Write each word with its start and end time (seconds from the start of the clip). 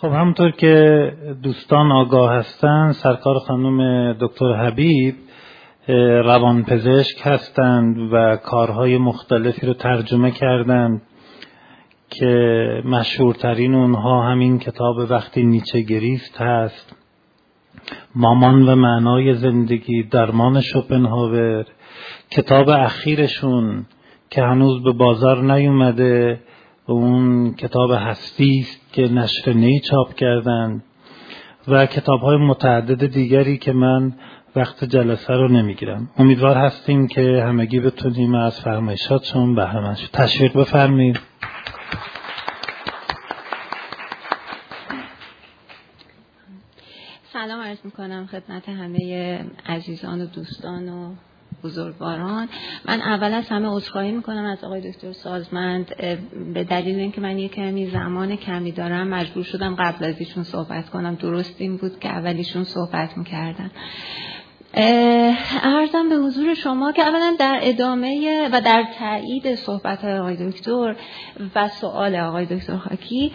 خب 0.00 0.08
همونطور 0.12 0.50
که 0.50 1.12
دوستان 1.42 1.92
آگاه 1.92 2.32
هستند 2.32 2.92
سرکار 2.92 3.38
خانم 3.38 4.12
دکتر 4.12 4.52
حبیب 4.52 5.14
روانپزشک 6.24 7.16
هستند 7.22 8.12
و 8.12 8.36
کارهای 8.36 8.98
مختلفی 8.98 9.66
رو 9.66 9.74
ترجمه 9.74 10.30
کردند 10.30 11.02
که 12.10 12.82
مشهورترین 12.84 13.74
اونها 13.74 14.22
همین 14.22 14.58
کتاب 14.58 14.96
وقتی 15.10 15.42
نیچه 15.42 15.80
گریست 15.80 16.40
هست. 16.40 16.96
مامان 18.14 18.68
و 18.68 18.74
معنای 18.74 19.34
زندگی 19.34 20.02
درمان 20.02 20.60
شوپنهاور 20.60 21.66
کتاب 22.30 22.68
اخیرشون 22.68 23.86
که 24.30 24.42
هنوز 24.42 24.82
به 24.82 24.92
بازار 24.92 25.42
نیومده. 25.52 26.40
اون 26.92 27.54
کتاب 27.54 27.90
هستی 27.90 28.58
است 28.60 28.92
که 28.92 29.02
نشر 29.02 29.52
نی 29.52 29.80
چاپ 29.80 30.14
کردند 30.14 30.82
و 31.68 31.86
کتاب 31.86 32.20
های 32.20 32.36
متعدد 32.36 33.06
دیگری 33.06 33.58
که 33.58 33.72
من 33.72 34.12
وقت 34.56 34.84
جلسه 34.84 35.32
رو 35.32 35.48
نمی‌گیرم. 35.48 36.10
امیدوار 36.18 36.56
هستیم 36.56 37.06
که 37.06 37.42
همگی 37.46 37.80
بتونیم 37.80 38.34
از 38.34 38.60
فرمایشاتشون 38.60 39.54
به 39.54 39.66
همش 39.66 40.08
تشویق 40.12 40.58
بفرمایید. 40.58 41.20
سلام 47.32 47.60
عرض 47.60 47.78
می‌کنم 47.84 48.26
خدمت 48.26 48.68
همه 48.68 49.44
عزیزان 49.66 50.20
و 50.20 50.26
دوستان 50.26 50.88
و 50.88 51.14
بزرگواران. 51.64 52.48
من 52.84 53.00
اول 53.00 53.34
از 53.34 53.48
همه 53.48 53.68
عذرخواهی 53.68 54.12
می‌کنم 54.12 54.44
از 54.44 54.64
آقای 54.64 54.90
دکتر 54.90 55.12
سازمند 55.12 55.96
به 56.54 56.64
دلیل 56.64 56.98
اینکه 56.98 57.20
من 57.20 57.38
یک 57.38 57.54
کمی 57.54 57.86
زمان 57.86 58.36
کمی 58.36 58.72
دارم 58.72 59.08
مجبور 59.08 59.44
شدم 59.44 59.74
قبل 59.74 60.04
از 60.04 60.14
ایشون 60.18 60.42
صحبت 60.42 60.90
کنم. 60.90 61.14
درست 61.14 61.54
این 61.58 61.76
بود 61.76 62.00
که 62.00 62.08
اولیشون 62.08 62.64
صحبت 62.64 63.18
می‌کردن. 63.18 63.70
ارزم 65.62 66.08
به 66.08 66.16
حضور 66.16 66.54
شما 66.54 66.92
که 66.92 67.02
اولا 67.02 67.36
در 67.38 67.58
ادامه 67.62 68.48
و 68.52 68.60
در 68.60 68.84
تایید 68.98 69.54
صحبت 69.54 70.04
آقای 70.04 70.50
دکتر 70.50 70.96
و 71.54 71.68
سوال 71.68 72.16
آقای 72.16 72.46
دکتر 72.46 72.76
خاکی 72.76 73.32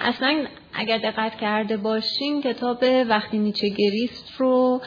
اصلا 0.00 0.44
اگر 0.74 0.98
دقت 0.98 1.36
کرده 1.36 1.76
باشین 1.76 2.42
کتاب 2.42 2.84
وقتی 3.08 3.38
نیچه 3.38 3.68
گریست 3.68 4.32
رو 4.38 4.80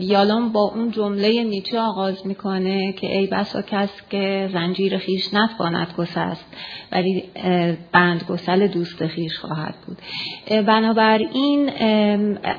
یالام 0.00 0.52
با 0.52 0.72
اون 0.74 0.90
جمله 0.90 1.44
نیچه 1.44 1.80
آغاز 1.80 2.26
می‌کنه 2.26 2.92
که 2.92 3.18
ای 3.18 3.26
بسا 3.26 3.62
کس 3.62 3.90
که 4.10 4.50
زنجیر 4.52 4.98
خیش 4.98 5.34
نتواند 5.34 5.94
گسست 5.98 6.46
ولی 6.92 7.24
بند 7.92 8.24
گسل 8.28 8.66
دوست 8.66 9.06
خیش 9.06 9.38
خواهد 9.38 9.74
بود. 9.86 9.98
بنابراین 10.66 11.70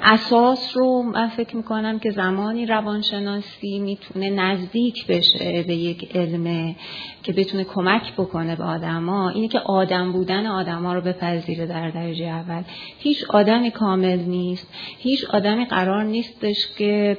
اساس 0.04 0.78
رو 0.78 1.04
من 1.04 1.30
فکر 1.30 1.56
می‌کنم 1.56 2.00
که 2.00 2.12
زمانی 2.12 2.66
روانشناسی 2.66 3.80
می‌تونه 3.80 4.30
نزدیک 4.30 5.08
بشه 5.08 5.64
به 5.68 5.76
یک 5.76 6.16
علم 6.16 6.76
که 7.24 7.34
بتونه 7.34 7.64
کمک 7.64 8.14
بکنه 8.14 8.56
به 8.56 8.64
آدما 8.64 9.30
اینه 9.30 9.48
که 9.48 9.60
آدم 9.60 10.12
بودن 10.12 10.48
آدما 10.48 10.94
رو 10.94 11.02
بپذیره 11.02 11.66
در 11.66 11.90
درجه 11.90 12.33
اول. 12.34 12.64
هیچ 13.00 13.24
آدمی 13.30 13.72
کامل 13.72 14.20
نیست. 14.20 14.68
هیچ 14.98 15.26
آدمی 15.26 15.66
قرار 15.66 16.04
نیستش 16.04 16.68
که 16.78 17.18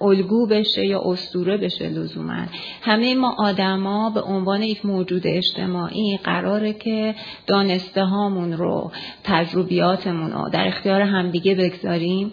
الگو 0.00 0.46
بشه 0.46 0.86
یا 0.86 1.02
استوره 1.04 1.56
بشه 1.56 1.88
لزوما. 1.88 2.46
همه 2.82 3.14
ما 3.14 3.34
آدما 3.38 4.10
به 4.10 4.20
عنوان 4.20 4.62
یک 4.62 4.86
موجود 4.86 5.22
اجتماعی 5.26 6.18
قراره 6.24 6.72
که 6.72 7.14
دانسته 7.46 8.04
هامون 8.04 8.52
رو 8.52 8.92
تجربیاتمون 9.24 10.32
رو 10.32 10.48
در 10.52 10.66
اختیار 10.66 11.00
همدیگه 11.00 11.54
بگذاریم. 11.54 12.32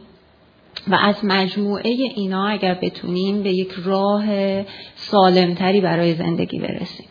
و 0.87 0.95
از 0.95 1.15
مجموعه 1.23 1.89
اینا 1.89 2.47
اگر 2.47 2.73
بتونیم 2.73 3.43
به 3.43 3.53
یک 3.53 3.71
راه 3.85 4.25
سالمتری 4.95 5.81
برای 5.81 6.13
زندگی 6.13 6.59
برسیم. 6.59 7.05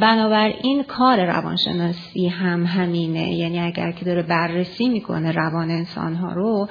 بنابراین 0.00 0.82
کار 0.82 1.24
روانشناسی 1.24 2.28
هم 2.28 2.66
همینه. 2.66 3.34
یعنی 3.34 3.60
اگر 3.60 3.92
که 3.92 4.04
داره 4.04 4.22
بررسی 4.22 4.88
می‌کنه 4.88 5.32
روان 5.32 5.70
انسان 5.70 6.14
ها 6.14 6.32
رو 6.32 6.68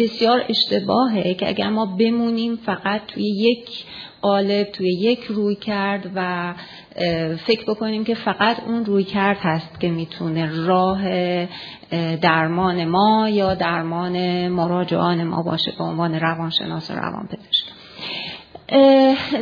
بسیار 0.00 0.44
اشتباهه 0.48 1.34
که 1.34 1.48
اگر 1.48 1.70
ما 1.70 1.86
بمونیم 1.86 2.56
فقط 2.56 3.00
توی 3.06 3.24
یک 3.24 3.84
قالب 4.22 4.72
توی 4.72 4.92
یک 4.92 5.24
روی 5.24 5.54
کرد 5.54 6.10
و 6.14 6.54
فکر 7.36 7.64
بکنیم 7.68 8.04
که 8.04 8.14
فقط 8.14 8.56
اون 8.66 8.84
روی 8.84 9.04
کرد 9.04 9.38
هست 9.40 9.80
که 9.80 9.90
می‌تونه 9.90 10.66
راه 10.66 11.02
درمان 12.16 12.84
ما 12.84 13.28
یا 13.28 13.54
درمان 13.54 14.48
مراجعان 14.48 15.24
ما 15.24 15.42
باشه 15.42 15.72
به 15.78 15.84
عنوان 15.84 16.14
روانشناس 16.14 16.90
و 16.90 16.94
روانپزشک. 16.94 17.65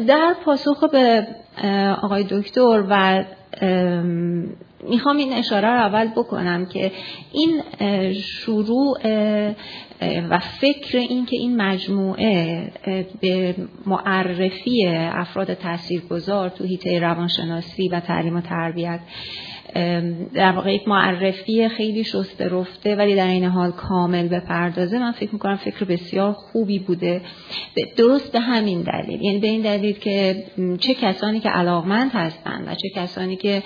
در 0.06 0.34
پاسخ 0.44 0.84
به 0.92 1.26
آقای 2.02 2.24
دکتر 2.30 2.84
و 2.88 3.24
می‌خوام 4.88 5.16
این 5.16 5.32
اشاره 5.32 5.68
رو 5.68 5.80
اول 5.80 6.08
بکنم 6.08 6.66
که 6.66 6.92
این 7.32 7.62
شروع 8.12 8.98
و 10.30 10.38
فکر 10.38 10.98
این 10.98 11.26
که 11.26 11.36
این 11.36 11.56
مجموعه 11.56 12.70
به 13.20 13.54
معرفی 13.86 14.86
افراد 14.88 15.54
تاثیرگذار 15.54 16.48
تو 16.48 16.64
حیطه 16.64 16.98
روانشناسی 16.98 17.88
و 17.88 18.00
تعلیم 18.00 18.36
و 18.36 18.40
تربیت 18.40 19.00
در 20.34 20.52
واقع 20.52 20.74
یک 20.74 20.88
معرفی 20.88 21.68
خیلی 21.68 22.04
شسته 22.04 22.48
رفته 22.48 22.96
ولی 22.96 23.14
در 23.16 23.26
این 23.26 23.44
حال 23.44 23.70
کامل 23.70 24.28
بپردازه. 24.28 24.98
من 24.98 25.12
فکر 25.12 25.32
می‌کنم 25.32 25.56
فکر 25.56 25.84
بسیار 25.84 26.32
خوبی 26.32 26.78
بوده. 26.78 27.20
درست 27.96 28.32
به 28.32 28.40
همین 28.40 28.82
دلیل. 28.82 29.22
یعنی 29.22 29.38
به 29.38 29.46
این 29.46 29.62
دلیل 29.62 29.92
که 29.92 30.44
چه 30.78 30.94
کسانی 30.94 31.40
که 31.40 31.48
علاقمند 31.48 32.10
هستند 32.14 32.68
و 32.68 32.74
چه 32.74 32.88
کسانی 32.88 33.36
که 33.36 33.62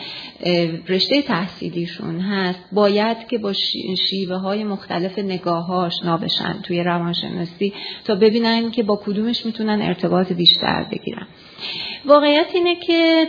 رشته 0.89 1.23
تحصیلیشون 1.23 2.21
هست 2.21 2.61
باید 2.73 3.29
که 3.29 3.39
با 3.39 3.53
شیوه 4.09 4.37
های 4.37 4.65
مختلف 4.65 5.19
نگاه 5.19 5.73
آشنا 5.73 6.17
بشن 6.17 6.61
توی 6.63 6.83
روانشناسی 6.83 7.73
تا 8.05 8.15
ببینن 8.15 8.71
که 8.71 8.83
با 8.83 9.01
کدومش 9.05 9.47
می‌تونن 9.47 9.83
ارتباط 9.83 10.33
بیشتر 10.33 10.87
بگیرن. 10.93 11.27
واقعیت 12.07 12.47
اینه 12.55 12.77
که 12.77 13.29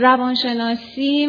روانشناسی 0.00 1.28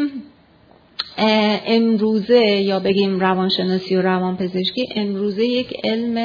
امروزه 1.18 2.46
یا 2.46 2.80
بگیم 2.80 3.20
روانشناسی 3.20 3.96
و 3.96 4.02
روانپزشکی 4.02 4.88
امروزه 4.96 5.46
یک 5.46 5.74
علم 5.84 6.16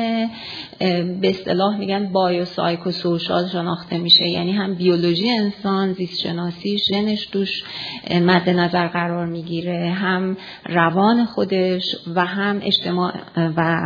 به 1.20 1.28
اصطلاح 1.28 1.78
میگن 1.78 2.12
بایو 2.12 2.44
سایکو 2.44 2.90
سوشال 2.90 3.48
شناخته 3.48 3.98
میشه. 3.98 4.28
یعنی 4.28 4.52
هم 4.52 4.74
بیولوژی 4.74 5.30
انسان 5.30 5.92
زیست 5.92 6.20
شناسی 6.20 6.78
ژنش 6.78 7.26
توش 7.26 7.64
مد 8.10 8.50
نظر 8.50 8.86
قرار 8.86 9.26
می‌گیره. 9.26 9.90
هم 9.90 10.36
روان 10.66 11.24
خودش 11.24 11.96
و 12.14 12.24
هم 12.26 12.60
اجتماع 12.64 13.12
و 13.36 13.76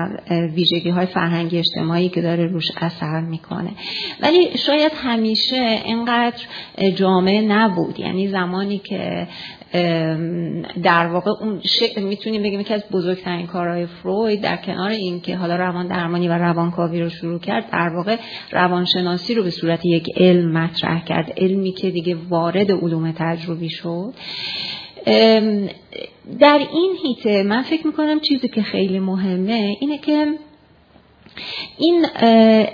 ویژگی 0.54 0.90
های 0.90 1.06
فرهنگی 1.06 1.58
اجتماعی 1.58 2.08
که 2.08 2.22
داره 2.22 2.46
روش 2.46 2.72
اثر 2.76 3.20
می‌کنه. 3.20 3.70
ولی 4.20 4.58
شاید 4.58 4.92
همیشه 4.94 5.80
اینقدر 5.84 6.42
جامعه 6.94 7.40
نبود. 7.40 8.00
یعنی 8.00 8.28
زمانی 8.28 8.78
که 8.78 9.28
در 10.82 11.06
واقع 11.06 11.30
اون 11.40 11.60
می‌تونیم 11.96 12.42
بگیم 12.42 12.62
که 12.62 12.74
از 12.74 12.84
بزرگترین 12.92 13.46
کارهای 13.46 13.86
فروید 13.86 14.40
در 14.40 14.56
کنار 14.56 14.90
این 14.90 15.20
که 15.20 15.36
حالا 15.36 15.56
روان 15.56 15.86
درمانی 15.86 16.28
و 16.28 16.32
روانکاوی 16.32 17.00
رو 17.00 17.08
شروع 17.08 17.38
کرد 17.38 17.70
در 17.70 17.88
واقع 17.88 18.16
روانشناسی 18.52 19.34
رو 19.34 19.42
به 19.42 19.50
صورت 19.50 19.86
یک 19.86 20.06
علم 20.16 20.52
مطرح 20.52 21.04
کرد. 21.04 21.32
علمی 21.36 21.72
که 21.72 21.90
دیگه 21.90 22.16
وارد 22.28 22.70
علوم 22.70 23.12
تجربی 23.12 23.70
شد. 23.70 24.14
در 26.40 26.60
این 26.72 26.96
هیته 27.02 27.42
من 27.42 27.62
فکر 27.62 27.86
می‌کنم 27.86 28.20
چیزی 28.20 28.48
که 28.48 28.62
خیلی 28.62 28.98
مهمه 28.98 29.76
اینه 29.80 29.98
که 29.98 30.26
این 31.78 32.06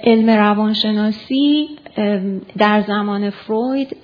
علم 0.05 0.31
روانشناسی 0.31 1.69
در 2.59 2.81
زمان 2.81 3.31
فروید 3.31 3.97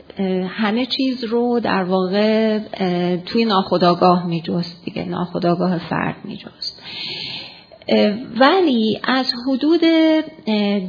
همه 0.48 0.86
چیز 0.86 1.24
رو 1.24 1.60
در 1.60 1.84
واقع 1.84 2.58
توی 3.26 3.44
ناخداگاه 3.44 4.26
میجست 4.26 4.84
دیگه 4.84 5.04
ناخداگاه 5.04 5.78
فرد 5.78 6.16
میجست. 6.24 6.82
ولی 8.40 9.00
از 9.04 9.32
حدود 9.48 9.80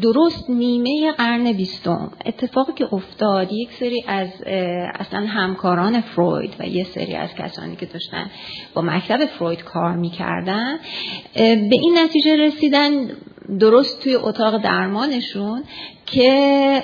درست 0.02 0.50
نیمه 0.50 1.12
قرن 1.12 1.52
بیستم 1.52 2.12
اتفاقی 2.26 2.74
که 2.74 2.94
افتاد 2.94 3.54
یک 3.54 3.72
سری 3.72 4.04
از 4.08 4.30
اصلا 5.00 5.20
همکاران 5.20 6.02
فروید 6.02 6.54
و 6.60 6.68
یه 6.68 6.84
سری 6.84 7.16
از 7.16 7.30
کسانی 7.34 7.76
که 7.76 7.86
داشتن 7.86 8.30
با 8.74 8.82
مکتب 8.82 9.26
فروید 9.26 9.64
کار 9.64 9.96
می‌کردن 9.96 10.78
به 11.36 11.76
این 11.82 11.98
نتیجه 11.98 12.36
رسیدن 12.36 13.08
درست 13.60 14.00
توی 14.00 14.16
اتاق 14.16 14.58
درمانشون 14.62 15.64
که 16.06 16.84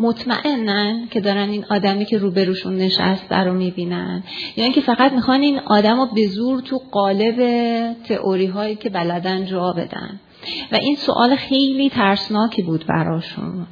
مطمئنن 0.00 1.08
که 1.10 1.20
دارن 1.20 1.48
این 1.48 1.64
آدمی 1.70 2.04
که 2.04 2.18
روبروشون 2.18 2.76
نشسته 2.76 3.36
رو 3.36 3.54
می‌بینن. 3.54 4.24
یعنی 4.56 4.72
که 4.72 4.80
فقط 4.80 5.12
می‌خوان 5.12 5.40
این 5.40 5.58
آدم 5.58 6.00
رو 6.00 6.06
به 6.06 6.26
زور 6.26 6.60
تو 6.60 6.80
قالب 6.90 7.36
تئوری 8.08 8.46
هایی 8.46 8.76
که 8.76 8.90
بلدن 8.90 9.44
جا 9.44 9.72
بدن. 9.72 10.20
و 10.72 10.76
این 10.76 10.96
سوال 10.96 11.36
خیلی 11.36 11.90
ترسناکی 11.90 12.62
بود 12.62 12.84
براشون 12.88 13.66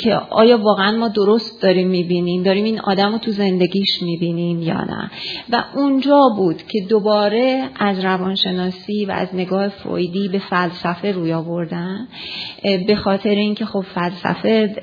که 0.00 0.14
آیا 0.30 0.58
واقعا 0.58 0.98
ما 0.98 1.08
درست 1.08 1.62
داریم 1.62 1.88
می‌بینیم؟ 1.88 2.42
داریم 2.42 2.64
این 2.64 2.80
آدم 2.80 3.12
رو 3.12 3.18
تو 3.18 3.30
زندگیش 3.30 4.02
می‌بینیم 4.02 4.62
یا 4.62 4.84
نه؟ 4.84 5.10
و 5.50 5.64
اونجا 5.74 6.20
بود 6.36 6.62
که 6.62 6.80
دوباره 6.88 7.68
از 7.76 8.04
روانشناسی 8.04 9.04
و 9.04 9.10
از 9.10 9.28
نگاه 9.34 9.68
فرویدی 9.68 10.28
به 10.28 10.38
فلسفه 10.38 11.12
روی 11.12 11.32
آوردن 11.32 12.08
به 12.86 12.96
خاطر 12.96 13.30
اینکه 13.30 13.64
خب 13.64 13.84
فلسفه 13.94 14.76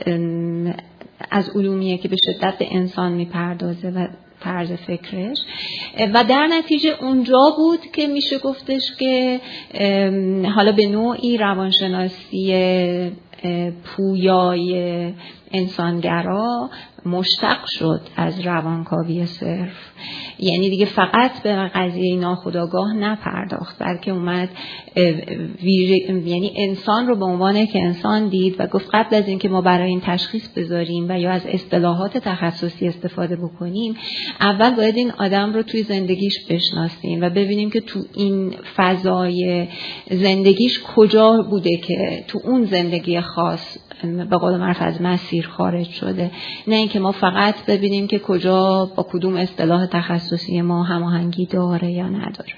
از 1.32 1.50
علومیه 1.56 1.98
که 1.98 2.08
به 2.08 2.16
شدت 2.26 2.58
به 2.58 2.68
انسان 2.72 3.12
می‌پردازه 3.12 3.90
و 3.90 4.08
طرز 4.42 4.72
فکرش. 4.72 5.38
و 6.14 6.24
در 6.24 6.48
نتیجه 6.48 6.96
اونجا 7.02 7.54
بود 7.58 7.80
که 7.94 8.08
میشه 8.08 8.38
گفتش 8.38 8.82
که 9.00 9.40
حالا 10.56 10.72
به 10.72 10.86
نوعی 10.86 11.38
روانشناسی 11.38 12.54
پویای 13.84 15.14
انسانگرا 15.52 16.70
مشتق 17.06 17.66
شد 17.66 18.02
از 18.16 18.40
روانکاوی 18.46 19.26
صرف. 19.26 19.90
یعنی 20.40 20.70
دیگه 20.70 20.86
فقط 20.86 21.44
به 21.44 21.72
قضیه 21.76 22.20
ناخداگاه 22.20 22.94
نپرداخت 22.94 23.84
بلکه 23.84 24.12
اومد 24.12 24.50
یعنی 26.26 26.54
انسان 26.56 27.08
رو 27.08 27.16
به 27.16 27.26
عنوان 27.26 27.66
که 27.66 27.80
انسان 27.80 28.30
دید 28.30 28.56
و 28.60 28.68
گفت 28.68 28.90
قبل 28.94 29.16
از 29.16 29.28
اینکه 29.28 29.50
ما 29.50 29.62
برای 29.62 29.90
این 29.90 30.02
تشخیص 30.02 30.48
بذاریم 30.48 31.06
و 31.10 31.20
یا 31.20 31.32
از 31.32 31.46
اصطلاحات 31.46 32.18
تخصصی 32.18 32.88
استفاده 32.88 33.36
بکنیم 33.36 33.96
اول 34.42 34.76
باید 34.76 34.98
این 34.98 35.12
آدم 35.12 35.54
رو 35.54 35.64
توی 35.64 35.84
زندگیش 35.84 36.46
بشناسیم 36.50 37.22
و 37.22 37.30
ببینیم 37.30 37.70
که 37.70 37.82
تو 37.82 38.00
این 38.16 38.54
فضای 38.76 39.68
زندگیش 40.12 40.80
کجا 40.96 41.46
بوده 41.50 41.78
که 41.78 42.24
تو 42.28 42.40
اون 42.44 42.66
زندگی 42.66 43.22
خاص 43.22 43.78
به 44.04 44.38
قول 44.38 44.58
معروف 44.58 44.82
از 44.82 45.02
مسیر 45.02 45.48
خارج 45.48 45.90
شده. 45.90 46.32
نه 46.68 46.76
اینکه 46.76 47.00
ما 47.00 47.12
فقط 47.12 47.66
ببینیم 47.66 48.08
که 48.08 48.20
کجا 48.20 48.86
با 48.96 49.04
کدوم 49.04 49.36
اصطلاح 49.36 49.86
تخصصی 49.86 50.62
ما 50.62 50.84
هماهنگی 50.84 51.46
داره 51.46 51.92
یا 51.92 52.10
نداره. 52.10 52.54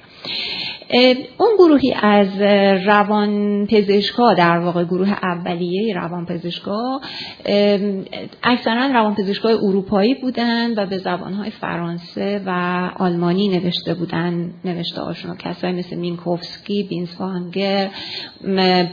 اون 1.37 1.49
گروهی 1.57 1.93
از 2.01 2.41
روان 2.87 3.65
پزشکا 3.67 4.33
در 4.33 4.59
واقع 4.59 4.83
گروه 4.83 5.11
اولیه 5.23 5.93
روان 5.95 6.25
پزشکا 6.25 7.01
اکثرا 8.43 8.85
روان 8.85 9.15
پزشکای 9.15 9.53
اروپایی 9.53 10.15
بودن 10.15 10.79
و 10.79 10.85
به 10.85 10.97
زبانهای 10.97 11.49
فرانسه 11.49 12.41
و 12.45 12.49
آلمانی 12.95 13.47
نوشته 13.47 13.93
بودن 13.93 14.53
نوشته 14.65 15.01
هاشون 15.01 15.37
کسایی 15.37 15.73
مثل 15.73 15.95
مینکوفسکی 15.95 16.83
بینسوانگر 16.83 17.89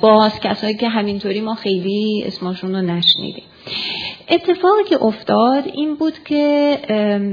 باز 0.00 0.40
کسایی 0.40 0.74
که 0.74 0.88
همینطوری 0.88 1.40
ما 1.40 1.54
خیلی 1.54 2.24
اسمشون 2.26 2.74
رو 2.74 2.82
نشنیدیم. 2.82 3.47
اتفاقی 4.28 4.84
که 4.88 5.02
افتاد 5.02 5.64
این 5.74 5.94
بود 5.94 6.24
که 6.24 6.78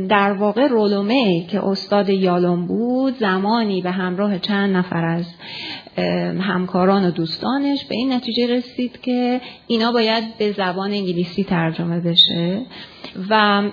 در 0.09 0.33
واقع 0.33 0.67
رولومه 0.67 1.45
که 1.47 1.65
استاد 1.65 2.09
یالون 2.09 2.67
بود 2.67 3.17
زمانی 3.19 3.81
به 3.81 3.91
همراه 3.91 4.39
چند 4.39 4.75
نفر 4.75 5.05
از 5.05 5.25
همکاران 6.41 7.05
و 7.05 7.11
دوستانش 7.11 7.85
به 7.85 7.95
این 7.95 8.13
نتیجه 8.13 8.47
رسید 8.47 9.01
که 9.01 9.41
اینا 9.67 9.91
باید 9.91 10.37
به 10.37 10.51
زبان 10.51 10.91
انگلیسی 10.91 11.43
ترجمه 11.43 11.99
بشه 11.99 12.61
و 13.29 13.63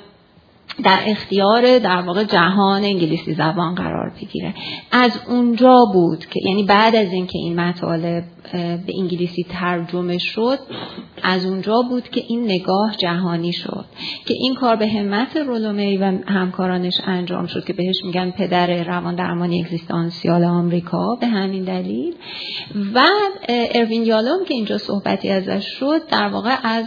در 0.84 0.98
اختیار 1.06 1.78
در 1.78 2.02
واقع 2.02 2.24
جهان 2.24 2.84
انگلیسی 2.84 3.34
زبان 3.34 3.74
قرار 3.74 4.12
بگیره. 4.20 4.54
از 4.92 5.18
اونجا 5.28 5.84
بود 5.92 6.26
که 6.26 6.40
یعنی 6.44 6.62
بعد 6.62 6.96
از 6.96 7.12
اینکه 7.12 7.38
این 7.38 7.60
مطالب 7.60 8.24
به 8.86 8.92
انگلیسی 8.98 9.46
ترجمه 9.50 10.18
شد 10.18 10.58
از 11.22 11.46
اونجا 11.46 11.82
بود 11.82 12.08
که 12.08 12.22
این 12.28 12.44
نگاه 12.44 12.96
جهانی 12.96 13.52
شد. 13.52 13.84
که 14.26 14.34
این 14.34 14.54
کار 14.54 14.76
به 14.76 14.88
همت 14.88 15.36
رولومی 15.36 15.96
و 15.96 16.04
همکارانش 16.26 17.00
انجام 17.06 17.46
شد 17.46 17.64
که 17.64 17.72
بهش 17.72 18.04
میگن 18.04 18.30
پدر 18.30 18.84
روان 18.84 19.14
درمانی 19.14 19.60
اگزیستانسیال 19.60 20.44
آمریکا 20.44 21.14
به 21.20 21.26
همین 21.26 21.64
دلیل. 21.64 22.14
و 22.94 23.00
اروین 23.48 24.02
یالوم 24.02 24.44
که 24.44 24.54
اینجا 24.54 24.78
صحبتی 24.78 25.28
ازش 25.28 25.66
شد 25.66 26.06
در 26.08 26.28
واقع 26.28 26.56
از 26.64 26.86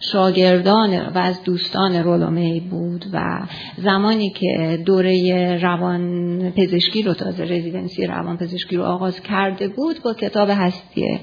شاگردان 0.00 1.06
و 1.06 1.18
از 1.18 1.42
دوستان 1.42 1.96
رولومی 1.96 2.27
بود 2.70 3.04
و 3.12 3.46
زمانی 3.76 4.30
که 4.30 4.82
دوره 4.86 5.58
روان 5.62 6.52
پزشکی 6.56 7.02
رو 7.02 7.14
تازه 7.14 7.44
رزیدنسی 7.44 8.06
روان 8.06 8.36
پزشکی 8.36 8.76
رو 8.76 8.82
آغاز 8.84 9.20
کرده 9.22 9.68
بود 9.68 10.02
با 10.02 10.14
کتاب 10.14 10.48
هستی 10.50 11.20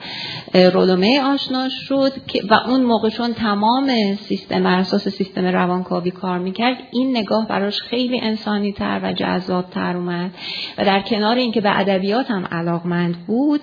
رولومه 0.73 1.21
آشنا 1.21 1.69
شد 1.69 2.11
و 2.49 2.53
اون 2.53 2.83
موقع 2.83 3.09
چون 3.09 3.33
تمام 3.33 4.15
سیستم 4.15 4.65
اساس 4.65 5.07
سیستم 5.07 5.45
روانکاوی 5.45 6.11
کار 6.11 6.39
می‌کرد 6.39 6.77
این 6.91 7.17
نگاه 7.17 7.47
براش 7.47 7.81
خیلی 7.81 8.19
انسانی 8.19 8.71
تر 8.71 8.99
و 9.03 9.13
جذاب 9.13 9.69
تر 9.69 9.97
اومد 9.97 10.31
و 10.77 10.85
در 10.85 11.01
کنار 11.01 11.35
اینکه 11.35 11.61
به 11.61 11.79
ادبیات 11.79 12.31
هم 12.31 12.45
علاقمند 12.45 13.15
بود 13.27 13.61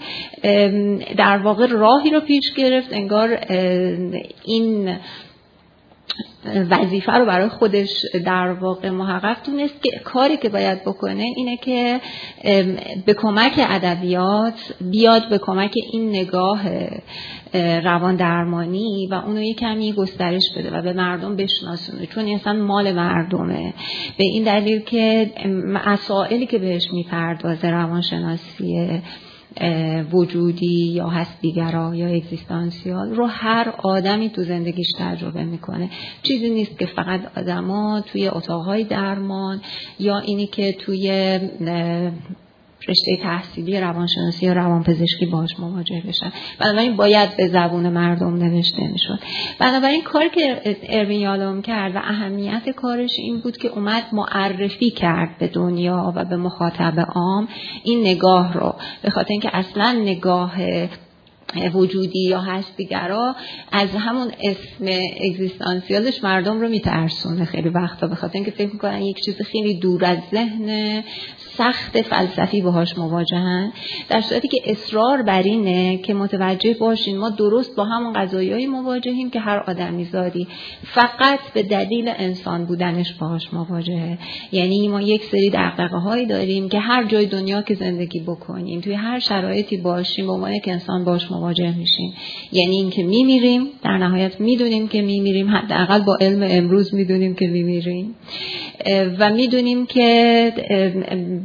در 1.17 1.39
واقع 1.39 1.67
راهی 1.67 2.11
رو 2.11 2.21
پیش 2.21 2.53
گرفت 2.57 2.93
انگار 2.93 3.39
این 4.45 4.97
وظیفه 6.71 7.13
رو 7.13 7.27
برای 7.27 7.49
خودش 7.49 8.07
در 8.25 8.53
واقع 8.53 8.91
محقق 8.91 9.43
تونست 9.43 9.83
که 9.83 9.91
کاری 10.05 10.37
که 10.37 10.49
باید 10.49 10.83
بکنه 10.83 11.23
اینه 11.37 11.57
که 11.57 12.01
به 13.07 13.15
کمک 13.15 13.53
ادبیات 13.59 14.75
بیاد 14.81 15.29
به 15.29 15.39
کمک 15.39 15.75
این 15.93 16.09
نگاه 16.09 16.61
روان 17.85 18.17
درمانی 18.17 19.09
و 19.11 19.15
اونو 19.15 19.43
یه 19.43 19.55
کمی 19.55 19.93
گسترش 19.93 20.43
بده 20.57 20.71
و 20.71 20.83
به 20.83 20.93
مردم 20.93 21.37
بشناسونه. 21.37 22.07
چون 22.07 22.29
اصلا 22.29 22.53
مال 22.53 22.93
مردمه. 22.93 23.75
به 24.19 24.25
این 24.25 24.45
دلیل 24.45 24.81
که 24.81 25.31
مسائلی 25.85 26.47
که 26.47 26.59
بهش 26.59 26.93
می‌پردازه 26.93 27.71
روانشناسی 27.71 29.03
وجودی 30.13 30.93
یا 30.95 31.09
هستیگرا 31.09 31.95
یا 31.95 32.07
اگزیستانسیال 32.07 33.15
رو 33.15 33.27
هر 33.27 33.75
آدمی 33.83 34.31
تو 34.31 34.43
زندگیش 34.43 34.87
تجربه 34.99 35.45
می‌کنه. 35.45 35.91
چیزی 36.23 36.51
نیست 36.51 36.79
که 36.79 36.87
فقط 36.87 37.39
آدما 37.39 38.01
توی 38.01 38.29
اتاقهای 38.29 38.85
درمان 38.85 39.61
یا 39.99 40.19
اینی 40.19 40.47
که 40.47 40.73
توی 40.73 41.39
رشته 42.89 43.17
تحصیلی 43.23 43.81
روانشناسی 43.81 44.47
یا 44.47 44.53
روانپزشکی 44.53 45.27
باش 45.27 45.51
مواجه 45.59 46.03
بشن. 46.09 46.33
بنابراین 46.59 46.97
باید 46.97 47.37
به 47.37 47.49
زبون 47.49 47.89
مردم 47.89 48.35
نوشته 48.35 48.89
می‌شد. 48.93 49.19
بنابراین 49.59 50.03
کاری 50.03 50.31
که 50.31 50.77
اروین 50.89 51.21
یالوم 51.21 51.63
کرد 51.63 51.97
و 51.97 51.99
اهمیت 51.99 52.71
کارش 52.71 53.11
این 53.19 53.41
بود 53.41 53.57
که 53.57 53.69
اومد 53.69 54.03
معرفی 54.13 54.91
کرد 54.91 55.39
به 55.39 55.49
دنیا 55.49 56.13
و 56.17 56.25
به 56.25 56.37
مخاطب 56.37 57.07
عام 57.15 57.49
این 57.85 58.01
نگاه 58.01 58.53
رو. 58.53 58.75
به 59.03 59.11
خاطر 59.11 59.31
اینکه 59.31 59.51
اصلا 59.53 59.93
نگاه 59.93 60.53
وجودی 61.75 62.29
یا 62.29 62.41
هستیگرا 62.41 63.37
از 63.73 63.89
همون 63.91 64.31
اسم 64.41 65.09
اگزیستانسیالش 65.31 66.25
مردم 66.25 66.61
رو 66.61 66.69
میترسونه 66.69 67.45
خیلی 67.45 67.69
وقتا. 67.69 68.07
به 68.07 68.15
خاطر 68.15 68.35
اینکه 68.35 68.51
فکر 68.51 68.73
می‌کنن 68.73 69.03
یک 69.03 69.21
چیز 69.25 69.43
خیلی 69.43 69.75
دور 69.75 70.05
از 70.05 70.19
ذهن 70.31 71.03
سخت 71.59 72.03
فلسفی 72.03 72.61
باهاش 72.61 72.99
مواجهن 72.99 73.73
در 74.09 74.21
صورتی 74.21 74.49
که 74.49 74.59
اصرار 74.67 75.23
بر 75.23 75.43
اینه 75.43 75.99
که 75.99 76.15
متوجه 76.15 76.75
باشین 76.75 77.19
ما 77.19 77.31
درست 77.31 77.77
با 77.77 77.85
همون 77.85 78.13
قضایایی 78.13 78.67
مواجهیم 78.67 79.31
که 79.31 79.41
هر 79.41 79.59
آدمی 79.59 80.05
زادی. 80.05 80.49
فقط 80.83 81.39
به 81.55 81.63
دلیل 81.63 82.13
انسان 82.17 82.65
بودنش 82.65 83.13
باهاش 83.13 83.53
مواجهه. 83.53 84.19
یعنی 84.53 84.89
ما 84.89 85.01
یک 85.01 85.25
سری 85.25 85.51
دقدقه 85.51 85.97
هایی 85.97 86.27
داریم 86.27 86.69
که 86.69 86.79
هر 86.79 87.05
جای 87.05 87.27
دنیا 87.27 87.63
که 87.63 87.75
زندگی 87.75 88.21
بکنیم 88.21 88.81
توی 88.81 88.93
هر 88.93 89.19
شرایطی 89.19 89.77
باشیم 89.77 90.27
به 90.27 90.33
عنوان 90.33 90.59
که 90.59 90.73
انسان 90.73 91.05
باش 91.05 91.31
مواجه 91.31 91.79
میشیم. 91.79 92.13
یعنی 92.53 92.77
اینکه 92.77 93.03
میمیریم 93.03 93.67
در 93.85 93.99
نهایت 93.99 94.41
می‌دونیم 94.41 94.89
که 94.89 95.03
میمیریم 95.03 95.51
حداقل 95.51 96.01
با 96.01 96.19
علم 96.21 96.47
امروز 96.51 96.95
می‌دونیم 96.95 97.35
که 97.35 97.47
میمیریم. 97.47 98.15
و 99.19 99.31
می‌دونیم 99.31 99.87
که 99.87 100.53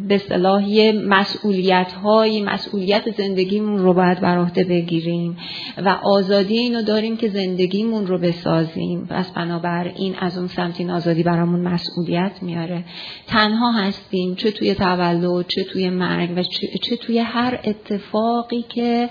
به 0.08 0.18
صلاح 0.18 0.92
مسئولیت 1.06 1.92
های 1.92 2.42
مسئولیت 2.42 3.18
زندگیمون 3.18 3.80
رو 3.80 3.94
باید 3.94 4.20
بر 4.20 4.38
عهده 4.38 4.64
بگیریم 4.64 5.38
و 5.78 5.90
آزادی 5.90 6.58
اینو 6.58 6.82
داریم 6.82 7.18
که 7.18 7.30
زندگیمون 7.30 8.08
رو 8.08 8.18
بسازیم. 8.18 9.08
پس 9.10 9.32
بنابراین 9.32 10.16
از 10.20 10.38
اون 10.38 10.48
سمت 10.48 10.80
این 10.80 10.92
آزادی 10.92 11.24
برامون 11.24 11.62
مسئولیت 11.62 12.32
میاره. 12.42 12.84
تنها 13.28 13.72
هستیم 13.72 14.36
چه 14.36 14.52
توی 14.52 14.74
تولد 14.74 15.46
چه 15.48 15.64
توی 15.64 15.90
مرگ 15.90 16.30
و 16.36 16.44
چه 16.82 16.96
توی 16.96 17.20
هر 17.20 17.60
اتفاقی 17.64 18.66
که 18.70 19.10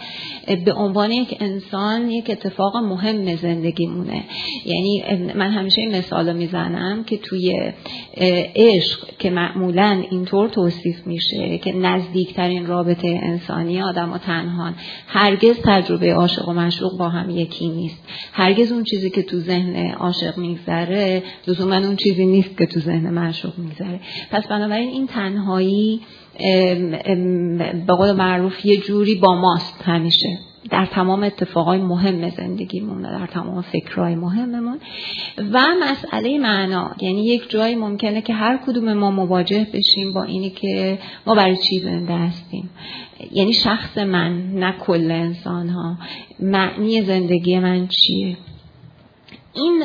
به 0.64 0.72
عنوان 0.72 1.10
یک 1.10 1.36
انسان 1.40 2.10
یک 2.10 2.30
اتفاق 2.30 2.76
مهم 2.76 3.36
زندگیمونه. 3.36 4.24
یعنی 4.66 5.02
من 5.34 5.50
همیشه 5.50 5.80
این 5.80 5.96
مثال 5.96 6.36
می‌زنم 6.36 7.04
که 7.04 7.16
توی 7.16 7.72
عشق 8.56 9.08
که 9.18 9.30
معمولا 9.30 10.02
اینطور 10.10 10.48
توصیف 10.48 10.75
میشه 11.06 11.58
که 11.58 11.72
نزدیکترین 11.72 12.66
رابطه 12.66 13.20
انسانی 13.22 13.82
آدم 13.82 14.12
و 14.12 14.18
تنهان. 14.18 14.74
هرگز 15.06 15.56
تجربه 15.64 16.14
عاشق 16.14 16.48
و 16.48 16.52
مشروق 16.52 16.98
با 16.98 17.08
هم 17.08 17.30
یکی 17.30 17.68
نیست. 17.68 18.02
هرگز 18.32 18.72
اون 18.72 18.84
چیزی 18.84 19.10
که 19.10 19.22
تو 19.22 19.38
ذهن 19.38 19.90
عاشق 19.90 20.38
میگذره 20.38 21.22
لزوما 21.48 21.76
اون 21.76 21.96
چیزی 21.96 22.26
نیست 22.26 22.58
که 22.58 22.66
تو 22.66 22.80
ذهن 22.80 23.18
مشروق 23.18 23.58
میگذره. 23.58 24.00
پس 24.30 24.46
بنابراین 24.46 24.88
این 24.88 25.06
تنهایی 25.06 26.00
به 27.86 27.94
قول 27.98 28.12
معروف 28.12 28.66
یه 28.66 28.76
جوری 28.76 29.14
با 29.14 29.34
ماست 29.34 29.82
همیشه. 29.84 30.38
در 30.70 30.86
تمام 30.86 31.22
اتفاقای 31.22 31.78
مهم 31.78 32.30
زندگیمون 32.30 33.02
در 33.02 33.26
تمام 33.26 33.62
فکرهای 33.62 34.14
مهممون. 34.14 34.78
و 35.52 35.60
مسئله 35.82 36.38
معنا 36.38 36.90
یعنی 37.00 37.24
یک 37.24 37.50
جایی 37.50 37.74
ممکنه 37.74 38.22
که 38.22 38.34
هر 38.34 38.56
کدوم 38.66 38.92
ما 38.92 39.10
مواجه 39.10 39.66
بشیم 39.72 40.12
با 40.12 40.22
اینی 40.22 40.50
که 40.50 40.98
ما 41.26 41.34
برای 41.34 41.56
چی 41.56 41.78
زنده 41.78 42.14
هستیم. 42.14 42.70
یعنی 43.32 43.52
شخص 43.52 43.98
من 43.98 44.52
نه 44.54 44.72
کل 44.72 45.10
انسان 45.10 45.68
ها 45.68 45.96
معنی 46.40 47.02
زندگی 47.02 47.58
من 47.58 47.88
چیه؟ 47.88 48.36
این 49.56 49.84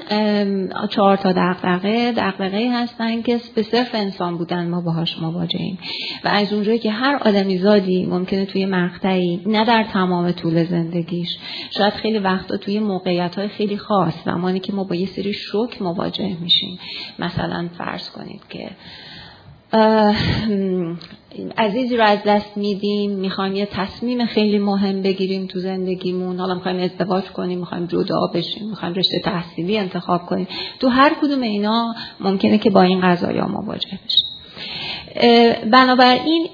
چهار 0.89 1.17
تا 1.17 1.31
دقدقه 1.31 2.11
دقدقه 2.11 2.69
هستن 2.73 3.21
که 3.21 3.39
به 3.55 3.61
صرف 3.61 3.95
انسان 3.95 4.37
بودن 4.37 4.69
ما 4.69 4.81
باهاش 4.81 5.17
مواجهیم. 5.19 5.79
و 6.23 6.27
از 6.27 6.53
اونجایی 6.53 6.79
که 6.79 6.91
هر 6.91 7.15
آدمی 7.15 7.57
زادی 7.57 8.05
ممکنه 8.05 8.45
توی 8.45 8.65
مقطعی 8.65 9.41
نه 9.45 9.65
در 9.65 9.83
تمام 9.83 10.31
طول 10.31 10.63
زندگیش. 10.63 11.37
شاید 11.77 11.93
خیلی 11.93 12.19
وقتا 12.19 12.57
توی 12.57 12.79
موقعیت 12.79 13.35
های 13.35 13.47
خیلی 13.47 13.77
خاص 13.77 14.13
زمانی 14.25 14.59
که 14.59 14.73
ما 14.73 14.83
با 14.83 14.95
یه 14.95 15.05
سری 15.07 15.33
شوک 15.33 15.81
مواجه 15.81 16.37
میشیم. 16.41 16.79
مثلا 17.19 17.69
فرض 17.77 18.09
کنید 18.09 18.41
که 18.49 18.69
عزیزی 21.57 21.97
رو 21.97 22.03
از 22.03 22.19
دست 22.25 22.57
میدیم. 22.57 23.11
می‌خوایم 23.11 23.55
یه 23.55 23.65
تصمیم 23.65 24.25
خیلی 24.25 24.59
مهم 24.59 25.01
بگیریم 25.01 25.47
تو 25.47 25.59
زندگیمون. 25.59 26.39
حالا 26.39 26.53
می‌خوایم 26.53 26.79
ازدواج 26.79 27.23
کنیم 27.23 27.59
می‌خوایم 27.59 27.85
جدا 27.85 28.27
بشیم 28.33 28.69
می‌خوایم 28.69 28.93
رشته 28.93 29.19
تحصیلی 29.19 29.77
انتخاب 29.77 30.25
کنیم. 30.25 30.47
تو 30.79 30.87
هر 30.87 31.13
کدوم 31.21 31.41
اینا 31.41 31.95
ممکنه 32.19 32.57
که 32.57 32.69
با 32.69 32.81
این 32.81 33.01
قضايا 33.01 33.47
مواجه 33.47 33.99
بشیم. 34.05 34.30
بنابراین 35.71 36.47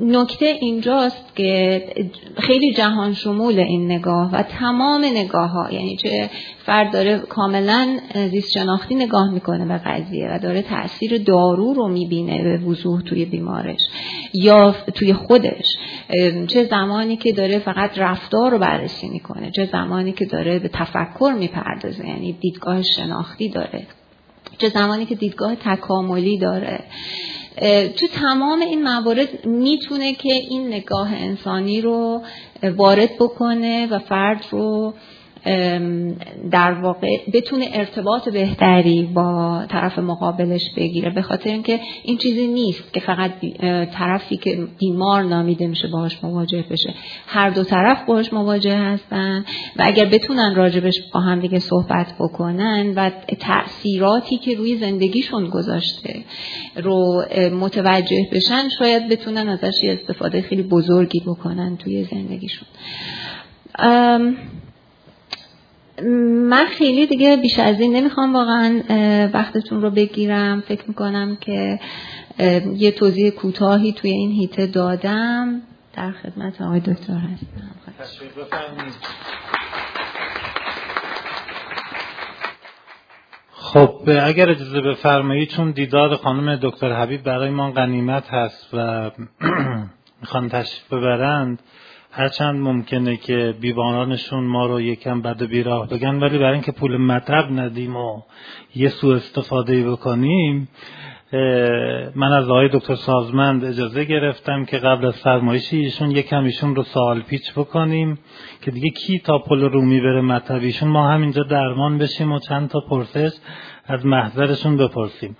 نکته 0.00 0.46
اینجاست 0.46 1.36
که 1.36 1.82
خیلی 2.38 2.72
جهان 2.72 3.14
شمول 3.14 3.58
این 3.58 3.92
نگاه 3.92 4.30
و 4.32 4.42
تمام 4.42 5.04
نگاه 5.04 5.50
ها 5.50 5.72
یعنی 5.72 5.96
چه 5.96 6.30
فرد 6.66 6.92
داره 6.92 7.18
کاملا 7.18 7.98
زیست 8.30 8.50
شناختی 8.50 8.94
نگاه 8.94 9.30
می‌کنه 9.30 9.64
به 9.64 9.78
قضیه 9.78 10.28
و 10.32 10.38
داره 10.38 10.62
تاثیر 10.62 11.18
دارو 11.18 11.74
رو 11.74 11.88
می‌بینه 11.88 12.42
به 12.42 12.58
وضوح 12.58 13.00
توی 13.00 13.24
بیمارش 13.24 13.80
یا 14.34 14.74
توی 14.94 15.12
خودش. 15.12 15.76
چه 16.46 16.64
زمانی 16.64 17.16
که 17.16 17.32
داره 17.32 17.58
فقط 17.58 17.98
رفتار 17.98 18.50
رو 18.50 18.58
بررسی 18.58 19.08
می‌کنه 19.08 19.50
چه 19.50 19.68
زمانی 19.72 20.12
که 20.12 20.24
داره 20.24 20.58
به 20.58 20.68
تفکر 20.68 21.34
می‌پردازه 21.38 22.08
یعنی 22.08 22.32
دیدگاه 22.32 22.82
شناختی 22.82 23.48
داره. 23.48 23.86
چه 24.58 24.68
زمانی 24.68 25.06
که 25.06 25.14
دیدگاه 25.14 25.54
تکاملی 25.54 26.38
داره. 26.38 26.80
تو 27.96 28.06
تمام 28.06 28.60
این 28.60 28.82
موارد 28.82 29.46
می‌تونه 29.46 30.14
که 30.14 30.32
این 30.32 30.66
نگاه 30.68 31.12
انسانی 31.14 31.80
رو 31.80 32.22
وارد 32.76 33.10
بکنه 33.18 33.86
و 33.90 33.98
فرد 33.98 34.44
رو 34.50 34.94
در 36.50 36.72
واقع 36.72 37.18
بتونه 37.32 37.68
ارتباط 37.72 38.28
بهتری 38.28 39.02
با 39.02 39.62
طرف 39.68 39.98
مقابلش 39.98 40.62
بگیره. 40.76 41.10
به 41.10 41.22
خاطر 41.22 41.50
اینکه 41.50 41.80
این 42.04 42.18
چیزی 42.18 42.46
نیست 42.46 42.92
که 42.92 43.00
فقط 43.00 43.30
طرفی 43.92 44.36
که 44.36 44.68
بیمار 44.78 45.22
نامیده 45.22 45.66
میشه 45.66 45.88
باهاش 45.88 46.24
مواجه 46.24 46.64
بشه. 46.70 46.94
هر 47.26 47.50
دو 47.50 47.64
طرف 47.64 48.04
باهاش 48.06 48.32
مواجه 48.32 48.76
هستن 48.76 49.44
و 49.76 49.82
اگر 49.86 50.04
بتونن 50.04 50.54
راجبش 50.54 50.94
با 51.14 51.20
هم 51.20 51.40
دیگه 51.40 51.58
صحبت 51.58 52.14
بکنن 52.20 52.92
و 52.96 53.10
تأثیراتی 53.38 54.36
که 54.36 54.54
روی 54.54 54.76
زندگیشون 54.76 55.48
گذاشته 55.48 56.24
رو 56.76 57.24
متوجه 57.60 58.28
بشن 58.32 58.68
شاید 58.78 59.08
بتونن 59.08 59.48
ازش 59.48 59.74
استفاده 59.84 60.42
خیلی 60.42 60.62
بزرگی 60.62 61.20
بکنن 61.20 61.76
توی 61.76 62.04
زندگیشون. 62.04 62.68
من 66.48 66.66
خیلی 66.66 67.06
دیگه 67.06 67.36
بیش 67.36 67.58
از 67.58 67.80
این 67.80 67.96
نمی‌خوام 67.96 68.34
واقعا 68.34 68.82
وقتتون 69.34 69.82
رو 69.82 69.90
بگیرم. 69.90 70.60
فکر 70.60 70.84
می‌کنم 70.88 71.36
که 71.36 71.80
یه 72.74 72.90
توضیح 72.90 73.30
کوتاهی 73.30 73.92
توی 73.92 74.10
این 74.10 74.30
هیته 74.30 74.66
دادم. 74.66 75.62
در 75.94 76.12
خدمت 76.12 76.62
آقای 76.62 76.80
دکتر 76.80 77.14
هستم. 77.14 77.46
خب 83.52 84.00
اگر 84.22 84.50
اجازه 84.50 84.80
بفرمایید 84.80 85.48
چون 85.48 85.70
دیدار 85.70 86.16
خانم 86.16 86.56
دکتر 86.62 86.92
حبیب 86.92 87.22
برای 87.22 87.50
ما 87.50 87.70
غنیمت 87.70 88.28
هست 88.30 88.74
و 88.74 89.10
می‌خوان 90.20 90.48
تشریف 90.48 90.92
ببرند 90.92 91.62
هرچند 92.18 92.60
ممکنه 92.60 93.16
که 93.16 93.54
بیبانانشون 93.60 94.44
ما 94.44 94.66
رو 94.66 94.80
یکم 94.80 95.22
بد 95.22 95.42
و 95.42 95.46
بیراه 95.46 95.88
بگن 95.88 96.14
ولی 96.18 96.38
برای 96.38 96.52
اینکه 96.52 96.72
پول 96.72 96.96
مطب 96.96 97.46
ندیم 97.50 97.96
و 97.96 98.22
یه 98.74 98.88
سو 98.88 99.08
استفاده 99.08 99.90
بکنیم 99.90 100.68
من 102.14 102.32
از 102.32 102.48
آقای 102.48 102.68
دکتر 102.72 102.94
سازمند 102.94 103.64
اجازه 103.64 104.04
گرفتم 104.04 104.64
که 104.64 104.78
قبل 104.78 105.06
از 105.06 105.16
فرمایش 105.16 105.72
ایشون 105.72 106.10
یکم 106.10 106.44
ایشون 106.44 106.76
رو 106.76 106.82
سوال 106.82 107.20
پیچ 107.20 107.52
بکنیم 107.52 108.18
که 108.62 108.70
دیگه 108.70 108.90
کی 108.90 109.18
تا 109.18 109.38
پل 109.38 109.60
رومی 109.60 110.00
بره 110.00 110.20
مطبیشون 110.20 110.88
ما 110.88 111.10
همینجا 111.10 111.42
درمان 111.42 111.98
بشیم 111.98 112.32
و 112.32 112.38
چند 112.38 112.68
تا 112.68 112.80
پرسش 112.80 113.32
از 113.86 114.06
محضرشون 114.06 114.76
بپرسیم. 114.76 115.36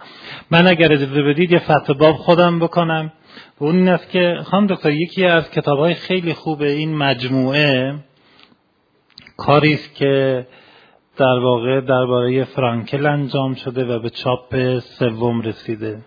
من 0.51 0.67
اگر 0.67 0.93
اجازه 0.93 1.23
بدید 1.23 1.53
یه 1.53 1.59
فتح 1.59 1.93
باب 1.93 2.17
خودم 2.17 2.59
بکنم. 2.59 3.13
اون 3.59 3.89
است 3.89 4.11
که 4.11 4.39
خانم 4.45 4.67
دکتر 4.67 4.91
یکی 4.91 5.25
از 5.25 5.51
کتاب 5.51 5.79
های 5.79 5.95
خیلی 5.95 6.35
خوب 6.35 6.63
این 6.63 6.97
مجموعه 6.97 7.95
کاری 9.37 9.73
است 9.73 9.95
که 9.95 10.47
در 11.17 11.39
واقع 11.39 11.81
درباره 11.81 12.45
فرانکل 12.45 13.07
انجام 13.07 13.55
شده 13.55 13.85
و 13.85 13.99
به 13.99 14.11
چاپ 14.11 14.79
سوم 14.79 15.41
رسیده. 15.41 15.99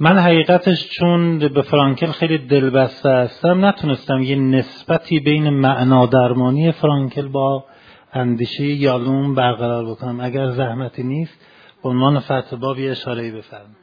من 0.00 0.18
حقیقتش 0.18 0.88
چون 0.88 1.38
به 1.38 1.62
فرانکل 1.62 2.06
خیلی 2.06 2.38
دلبسته 2.38 3.10
هستم 3.10 3.64
نتونستم 3.64 4.22
یه 4.22 4.36
نسبتی 4.36 5.20
بین 5.20 5.50
معنا 5.50 6.06
درمانی 6.06 6.72
فرانکل 6.72 7.28
با 7.28 7.64
اندیشه 8.12 8.64
یالون 8.64 9.34
برقرار 9.34 9.84
بکنم. 9.84 10.20
اگر 10.20 10.50
زحمتی 10.50 11.02
نیست 11.02 11.46
به 11.82 11.88
عنوان 11.88 12.20
فتح 12.20 12.56
بابی 12.56 12.88
اشاره 12.88 13.32
بفرمایید. 13.32 13.79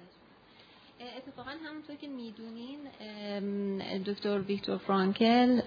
دکتر 4.06 4.40
ویکتور 4.40 4.78
فرانکل 4.78 5.60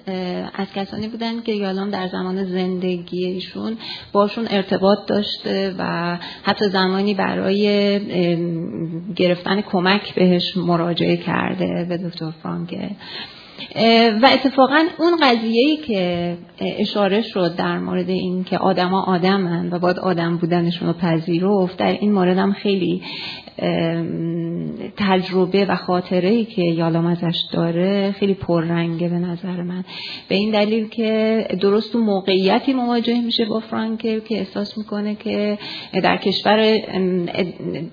از 0.55 0.73
کسانی 0.75 1.09
بودن 1.09 1.43
که 1.43 1.53
یالام 1.53 1.91
در 1.91 2.09
زمان 2.09 2.45
زندگی 2.45 3.25
ایشون 3.25 3.77
باشون 4.13 4.47
ارتباط 4.51 4.99
داشته 5.07 5.75
و 5.79 6.19
حتی 6.43 6.69
زمانی 6.69 7.15
برای 7.15 7.65
گرفتن 9.17 9.61
کمک 9.61 10.15
بهش 10.15 10.57
مراجعه 10.57 11.17
کرده 11.17 11.87
به 11.89 11.97
دکتر 11.97 12.31
فرانکل. 12.31 12.89
و 14.23 14.29
اتفاقا 14.33 14.85
اون 14.99 15.17
قضیه 15.23 15.77
که 15.77 16.37
اشاره 16.61 17.23
شد 17.23 17.57
در 17.57 17.79
مورد 17.79 18.09
این 18.09 18.45
که 18.45 18.59
آدما 18.59 19.03
آدمن 19.03 19.69
و 19.73 19.79
باید 19.79 19.99
آدم 19.99 20.37
بودنشون 20.37 20.89
رو 20.89 20.95
پذیرفت 20.95 21.77
در 21.77 21.93
این 21.93 22.13
مورد 22.13 22.39
هم 22.39 22.53
خیلی 22.53 23.03
تجربه 24.97 25.65
و 25.65 25.77
خاطره 25.77 26.29
ای 26.29 26.45
که 26.45 26.63
یالام 26.63 27.07
ازش 27.07 27.37
داره 27.53 28.15
خیلی 28.19 28.35
پررنگه 28.35 29.09
به 29.09 29.19
نظر 29.19 29.63
من. 29.63 29.85
به 30.29 30.35
این 30.35 30.51
دلیل 30.51 30.89
که 30.89 31.47
درست 31.61 31.93
تو 31.93 31.99
موقعیتی 31.99 32.73
مواجه 32.73 33.21
میشه 33.21 33.45
با 33.45 33.61
فرانکل 33.61 34.21
که 34.21 34.39
احساس 34.39 34.79
می‌کنه 34.79 35.15
که 35.15 35.59
در 36.03 36.17
کشور 36.17 36.79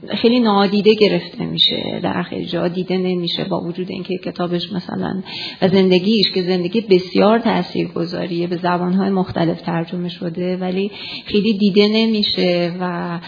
خیلی 0.10 0.40
نادیده 0.40 0.94
گرفته 0.94 1.46
میشه 1.46 2.00
در 2.04 2.24
خیلی 2.24 2.46
جا 2.46 2.68
دیده 2.68 2.98
نمیشه 2.98 3.44
با 3.44 3.60
وجود 3.60 3.92
اینکه 3.92 4.18
کتابش 4.18 4.74
مثلا 4.74 5.24
و 5.62 5.68
زندگیش 5.68 6.32
که 6.32 6.42
زندگی 6.42 6.82
بسیار 6.82 7.40
تاثیرگذاریه 7.40 8.48
به 8.48 8.58
زبانهای 8.58 9.10
مختلف 9.10 9.62
ترجمه 9.62 10.10
شده 10.10 10.58
ولی 10.58 10.92
خیلی 11.26 11.58
دیده 11.58 11.88
نمیشه 11.88 12.74
و 12.80 13.20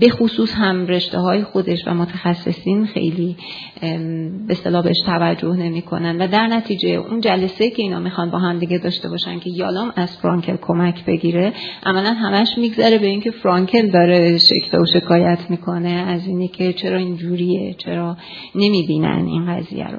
به 0.00 0.08
خصوص 0.08 0.54
هم 0.54 0.86
رشته 0.86 1.18
های 1.18 1.42
خودش 1.42 1.78
و 1.86 1.94
متخصصین 1.94 2.86
خیلی 2.86 3.36
به 4.46 4.50
اصطلاح 4.50 4.84
بهش 4.84 5.00
توجه 5.06 5.56
نمی‌کنن. 5.56 6.22
و 6.22 6.28
در 6.28 6.46
نتیجه 6.46 6.88
اون 6.88 7.20
جلسه 7.20 7.70
که 7.70 7.82
اینا 7.82 7.98
می‌خوان 7.98 8.30
با 8.30 8.38
هم 8.38 8.58
دیگه 8.58 8.78
داشته 8.78 9.08
باشن 9.08 9.38
که 9.38 9.50
یالام 9.50 9.92
از 9.96 10.16
فرانکل 10.16 10.56
کمک 10.62 11.04
بگیره 11.04 11.52
عملا 11.86 12.12
همش 12.12 12.48
میگذره 12.58 12.98
به 12.98 13.06
اینکه 13.06 13.30
فرانکل 13.30 13.90
داره 13.90 14.38
شکل 14.38 14.78
و 14.78 14.86
شکایت 14.86 15.38
می‌کنه 15.48 15.90
از 15.90 16.26
اینی 16.26 16.48
که 16.48 16.72
چرا 16.72 16.98
اینجوریه 16.98 17.74
چرا 17.78 18.16
نمی‌بینن 18.54 19.26
این 19.26 19.56
قضیه 19.56 19.86
رو. 19.86 19.98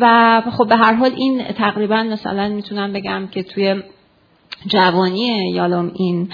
و 0.00 0.17
خب 0.50 0.68
به 0.68 0.76
هر 0.76 0.92
حال 0.92 1.12
این 1.16 1.44
تقریبا 1.44 2.02
مثلا 2.02 2.48
می‌تونم 2.48 2.92
بگم 2.92 3.28
که 3.30 3.42
توی 3.42 3.82
جوانی 4.66 5.50
یالام 5.52 5.92
این 5.94 6.28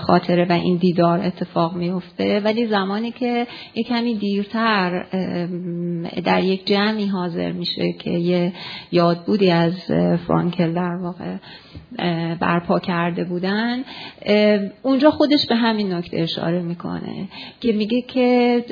خاطره 0.00 0.44
و 0.44 0.52
این 0.52 0.76
دیدار 0.76 1.20
اتفاق 1.20 1.76
میفته 1.76 2.40
ولی 2.40 2.66
زمانی 2.66 3.10
که 3.10 3.46
یک 3.74 3.86
کمی 3.86 4.14
دیرتر 4.14 5.06
در 6.24 6.44
یک 6.44 6.66
جمعی 6.66 7.06
حاضر 7.06 7.52
میشه 7.52 7.92
که 7.92 8.10
یه 8.10 8.52
یادبودی 8.92 9.50
از 9.50 9.74
فرانکل 10.26 10.72
در 10.72 10.94
واقع 10.94 11.36
برپا 12.40 12.78
کرده 12.78 13.24
بودن 13.24 13.84
اونجا 14.82 15.10
خودش 15.10 15.46
به 15.46 15.54
همین 15.54 15.92
نکته 15.92 16.20
اشاره 16.20 16.62
می‌کنه 16.62 17.28
که 17.60 17.72
میگه 17.72 18.02
که 18.02 18.64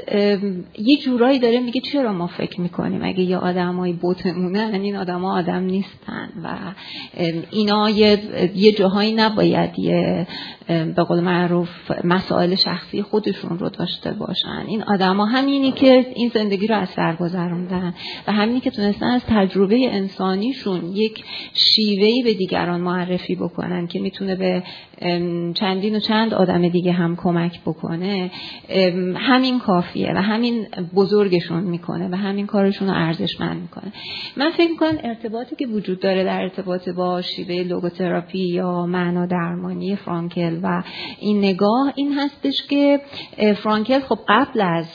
یه 0.78 0.96
جورایی 0.96 1.38
داره 1.38 1.60
میگه 1.60 1.80
چرا 1.80 2.12
ما 2.12 2.26
فکر 2.26 2.60
می‌کنیم 2.60 3.04
اگه 3.04 3.20
یه 3.20 3.36
آدمایی 3.36 3.92
بوتمونن 3.92 4.74
این 4.74 4.96
آدما 4.96 5.38
آدم 5.38 5.62
نیستن 5.62 6.28
و 6.44 6.48
اینا 7.50 7.90
یه, 7.90 8.18
یه 8.54 8.72
جاهایی 8.72 9.12
نباید 9.12 9.78
یه 9.78 10.26
به 10.94 11.02
قول 11.02 11.20
معروف 11.20 11.68
مسائل 12.04 12.54
شخصی 12.54 13.02
خودشون 13.02 13.58
رو 13.58 13.68
داشته 13.68 14.10
باشن. 14.10 14.64
این 14.66 14.82
آدما 14.82 15.26
همینی 15.26 15.72
که 15.72 16.06
این 16.14 16.30
زندگی 16.34 16.66
رو 16.66 16.76
از 16.76 16.88
سر 16.88 17.16
گذروندن 17.16 17.94
و 18.26 18.32
همینی 18.32 18.60
که 18.60 18.70
تونستن 18.70 19.06
از 19.06 19.22
تجربه 19.28 19.94
انسانیشون 19.94 20.92
یک 20.92 21.24
شیوهی 21.52 22.22
به 22.22 22.34
دیگران 22.34 22.80
معرفی 22.80 23.34
بکنن 23.34 23.86
که 23.86 24.00
می‌تونه 24.00 24.36
به 24.36 24.62
چندین 25.54 25.96
و 25.96 26.00
چند 26.00 26.34
آدم 26.34 26.68
دیگه 26.68 26.92
هم 26.92 27.16
کمک 27.16 27.60
بکنه 27.66 28.30
همین 29.16 29.58
کافیه 29.58 30.12
و 30.16 30.22
همین 30.22 30.66
بزرگشون 30.94 31.62
می‌کنه 31.62 32.08
و 32.08 32.14
همین 32.14 32.46
کارشون 32.46 32.88
رو 32.88 32.94
ارزشمند 32.94 33.62
می‌کنه. 33.62 33.92
من 34.36 34.50
فکر 34.50 34.70
می‌کنم 34.70 34.98
ارتباطی 35.04 35.56
که 35.56 35.66
وجود 35.66 36.00
داره 36.00 36.24
در 36.24 36.42
ارتباط 36.42 36.88
با 36.88 37.22
شیوه 37.22 37.54
لوگوتراپی 37.54 38.48
یا 38.48 38.86
معنا 38.86 39.26
درمانی 39.26 39.96
فرانکل 39.96 40.58
و 40.62 40.82
این 41.20 41.38
نگاه 41.38 41.92
این 41.96 42.12
هستش 42.12 42.62
که 42.68 43.00
فرانکل 43.62 44.00
خب 44.00 44.18
قبل 44.28 44.60
از 44.60 44.86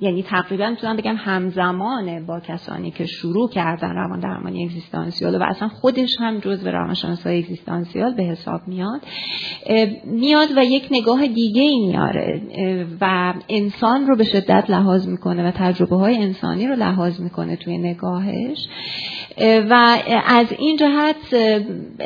یعنی 0.00 0.22
تقریبا 0.22 0.70
می‌تونم 0.70 0.96
بگم 0.96 1.16
همزمانه 1.16 2.20
با 2.20 2.40
کسانی 2.40 2.90
که 2.90 3.06
شروع 3.06 3.50
کردن 3.50 3.94
روان 3.94 4.20
درمانی 4.20 4.64
اگزیستانسیال 4.64 5.34
و 5.34 5.42
اصلا 5.42 5.68
خودش 5.68 6.10
هم 6.18 6.38
جزء 6.38 6.70
روانشناسای 6.70 7.38
اگزیستانسیال 7.38 8.14
به 8.14 8.22
حساب 8.22 8.60
میاد 8.66 8.91
میاد 10.04 10.48
و 10.56 10.64
یک 10.64 10.88
نگاه 10.90 11.26
دیگه 11.26 11.62
ای 11.62 11.80
میاره 11.80 12.40
و 13.00 13.34
انسان 13.48 14.06
رو 14.06 14.16
به 14.16 14.24
شدت 14.24 14.70
لحاظ 14.70 15.08
می‌کنه 15.08 15.48
و 15.48 15.50
تجربه 15.50 15.96
های 15.96 16.16
انسانی 16.16 16.66
رو 16.66 16.74
لحاظ 16.74 17.20
می‌کنه 17.20 17.56
توی 17.56 17.78
نگاهش. 17.78 18.66
و 19.70 19.98
از 20.26 20.46
این 20.58 20.76
جهت 20.76 21.16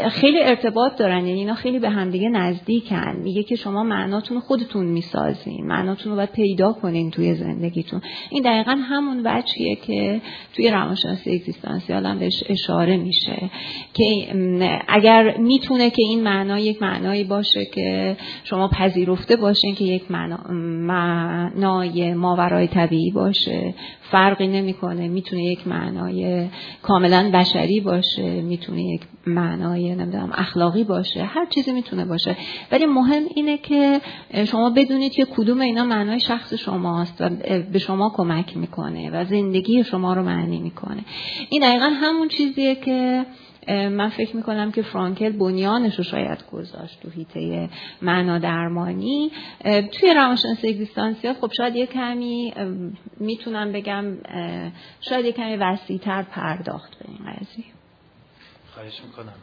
خیلی 0.09 0.43
ارتباط 0.43 0.97
دارن 0.97 1.27
یعنی 1.27 1.39
اینا 1.39 1.55
خیلی 1.55 1.79
به 1.79 1.91
همدیگه 1.91 2.29
نزدیکن. 2.29 3.17
میگه 3.23 3.43
که 3.43 3.57
شما 3.57 3.83
معناتون 3.83 4.41
خودتون 4.41 4.87
می‌سازین 4.87 5.67
معناتون 5.67 6.13
رو 6.13 6.17
باید 6.17 6.33
پیدا 6.33 6.73
کنین 6.73 7.11
توی 7.11 7.35
زندگیتون. 7.35 8.01
این 8.31 8.43
دقیقا 8.43 8.73
همون 8.73 9.21
وجهیه 9.25 9.77
که 9.77 10.21
توی 10.57 10.71
روانشناسی 10.71 11.31
اگزیستانسیال 11.31 12.07
هم 12.07 12.19
بهش 12.19 12.45
اشاره 12.49 12.97
میشه 12.97 13.51
که 13.95 14.05
اگر 14.89 15.37
می‌تونه 15.37 15.91
که 15.91 16.03
این 16.03 16.23
معنا 16.23 16.59
یک 16.77 16.83
معنایی 16.83 17.25
باشه 17.25 17.65
که 17.65 18.17
شما 18.45 18.69
پذیرفته 18.69 19.37
باشین 19.37 19.75
که 19.75 19.85
یک 19.85 20.11
معنا 20.11 20.39
معنای 20.87 22.15
ماورای 22.15 22.67
طبیعی 22.67 23.11
باشه. 23.11 23.75
فرقی 24.11 24.47
نمی‌کنه. 24.47 25.09
می‌تونه 25.09 25.45
یک 25.45 25.69
معنای 25.69 26.47
کاملا 26.83 27.31
بشری 27.35 27.81
باشه. 27.81 28.41
می‌تونه 28.41 28.83
یک 28.83 29.01
معنای 29.27 29.95
نمی‌دونم 29.95 30.31
اخلاقی 30.35 30.85
باشه. 30.85 31.25
هر 31.25 31.47
چیزی 31.47 31.73
می‌تونه 31.73 32.05
باشه. 32.05 32.37
ولی 32.73 32.87
مهم 32.87 33.23
اینه 33.35 33.59
که 33.59 34.01
شما 34.45 34.71
بدونید 34.71 35.13
که 35.13 35.25
کدوم 35.25 35.61
اینا 35.61 35.85
معنای 35.85 36.21
شخص 36.21 36.55
شماست 36.55 37.21
و 37.21 37.29
به 37.73 37.79
شما 37.79 38.13
کمک 38.17 38.57
می‌کنه 38.57 39.11
و 39.11 39.25
زندگی 39.25 39.85
شما 39.85 40.15
رو 40.15 40.23
معنی 40.23 40.61
می‌کنه. 40.61 41.05
این 41.51 41.63
دقیقا 41.63 41.87
همون 41.87 42.29
چیزیه 42.29 42.75
که 42.75 43.27
من 43.69 44.09
فکر 44.09 44.37
می‌کنم 44.37 44.73
که 44.73 44.83
فرانکل 44.83 45.31
بنیانش 45.31 45.97
رو 45.99 46.05
شاید 46.05 46.45
گذاشت 46.53 47.01
تو 47.03 47.11
هیته 47.11 47.69
معنا 48.03 48.39
درمانی. 48.39 49.31
توی 49.65 50.15
روانشناسی 50.15 50.69
اگزیستانسیال 50.69 51.35
خب 51.35 51.51
شاید 51.57 51.77
یه 51.77 51.87
کمی 51.87 52.55
می‌تونم 53.21 53.73
بگم 53.73 54.05
شاید 55.01 55.25
یه 55.25 55.33
کمی 55.33 55.57
وسیعتر 55.57 56.23
پرداخت 56.23 56.99
به 56.99 57.05
این 57.09 57.33
قضیه. 57.33 57.65
خواهش 58.75 59.01
می‌کنم. 59.07 59.35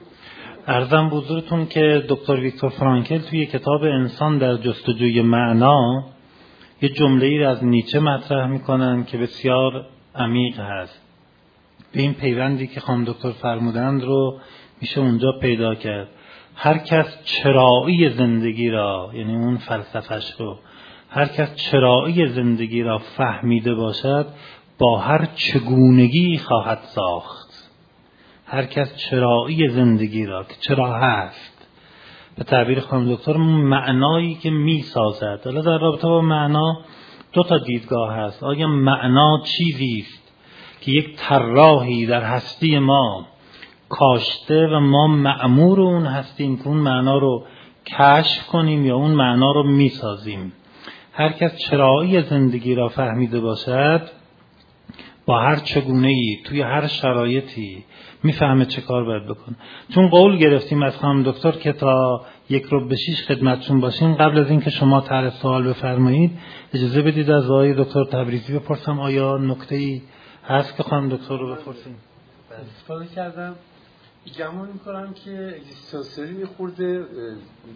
ارزم 0.68 1.10
بزرگتون 1.10 1.66
که 1.66 2.06
دکتر 2.10 2.36
ویکتور 2.36 2.70
فرانکل 2.70 3.18
توی 3.18 3.46
کتاب 3.46 3.84
انسان 3.84 4.38
در 4.38 4.58
جستجوی 4.58 5.22
معنا 5.22 6.04
یه 6.82 6.90
جمله 6.90 7.26
ای 7.26 7.44
از 7.44 7.64
نیچه 7.64 8.00
مطرح 8.00 8.48
می‌کنن 8.48 9.04
که 9.04 9.18
بسیار 9.18 9.86
عمیق 10.16 10.60
هست. 10.60 11.03
به 11.94 12.02
این 12.02 12.14
پیوندی 12.14 12.68
که 12.68 12.80
خانم 12.80 13.04
دکتر 13.04 13.32
فرمودند 13.32 14.04
رو 14.04 14.40
میشه 14.82 15.02
اونجا 15.02 15.32
پیدا 15.42 15.76
کرد. 15.76 16.08
هر 16.56 16.78
کس 16.78 17.24
چرایی 17.24 18.10
زندگی 18.10 18.70
را 18.70 19.12
یعنی 19.14 19.36
اون 19.36 19.58
فلسفش 19.58 20.32
رو 20.40 20.60
هر 21.10 21.26
کس 21.26 21.56
چرایی 21.56 22.28
زندگی 22.28 22.84
را 22.84 22.98
فهمیده 22.98 23.74
باشد 23.74 24.28
با 24.78 24.98
هر 24.98 25.26
چگونگی 25.36 26.38
خواهد 26.38 26.80
ساخت. 26.84 27.72
هر 28.46 28.66
کس 28.66 28.96
چرایی 28.96 29.70
زندگی 29.70 30.26
را 30.26 30.44
که 30.44 30.56
چرا 30.60 30.94
هست. 30.94 31.68
به 32.38 32.44
تعبیر 32.44 32.80
خانم 32.80 33.16
دکتر 33.16 33.38
معنایی 33.38 34.36
که 34.36 34.50
می‌سازد. 34.50 35.42
حالا 35.46 35.62
در 35.62 35.78
رابطه 35.78 36.08
با 36.08 36.22
معنا 36.22 36.82
دو 37.34 37.44
تا 37.44 37.58
دیدگاه 37.58 38.14
هست. 38.14 38.44
آیا 38.44 38.68
معنا 38.68 39.42
چیزی 39.46 40.00
است؟ 40.00 40.23
که 40.86 40.92
یک 40.92 41.16
طراحی 41.16 42.06
در 42.06 42.24
هستی 42.24 42.80
ما 42.80 43.28
کاشته 43.90 44.68
و 44.68 44.80
ما 44.80 45.08
معمور 45.08 45.82
اون 45.82 46.06
هستیم 46.06 46.58
که 46.58 46.68
اون 46.68 46.78
معنا 46.78 47.18
رو 47.18 47.44
کشف 47.86 48.48
کنیم 48.48 48.86
یا 48.86 48.96
اون 48.96 49.12
معنا 49.12 49.52
رو 49.52 49.64
می‌سازیم. 49.64 50.54
هر 51.14 51.32
کس 51.32 51.58
چرایی 51.58 52.22
زندگی 52.22 52.76
را 52.76 52.90
فهمیده 52.90 53.40
باشد 53.40 54.02
با 55.26 55.40
هر 55.40 55.56
چگونه 55.56 56.08
ای 56.08 56.38
توی 56.46 56.62
هر 56.62 56.88
شرایطی 56.88 57.86
می‌فهمه 58.24 58.66
چه 58.66 58.82
کار 58.82 59.04
باید 59.04 59.26
بکن 59.28 59.56
چون 59.94 60.08
قول 60.08 60.38
گرفتیم 60.38 60.84
از 60.84 60.98
خانم 60.98 61.24
دکتر 61.24 61.52
که 61.52 61.74
تا 61.74 62.22
یک 62.50 62.64
رو 62.64 62.88
به 62.88 62.96
شیش 62.96 63.24
خدمتشون 63.24 63.80
باشیم 63.80 64.14
قبل 64.14 64.40
از 64.40 64.50
اینکه 64.50 64.70
شما 64.70 65.02
طرح 65.02 65.30
سوال 65.30 65.68
بفرمایید 65.68 66.32
اجازه 66.74 67.02
بدید 67.02 67.32
از 67.32 67.46
آقای 67.52 67.74
دکتر 67.74 68.04
تبریزی 68.04 68.54
بپرسم 68.54 69.00
آیا 69.00 69.38
نکته 69.38 69.76
ای 69.76 70.02
هست 70.46 70.76
که 70.76 70.84
خانم 70.84 71.10
دکتر 71.10 71.38
رو 71.38 71.56
بپرسیم. 71.56 71.98
استفاده 72.52 73.06
کردم. 73.06 73.56
گمان 74.38 74.70
می‌کنم 74.74 75.14
که 75.14 75.56
اگزیستانسیالی 75.56 76.46
خورده 76.46 77.06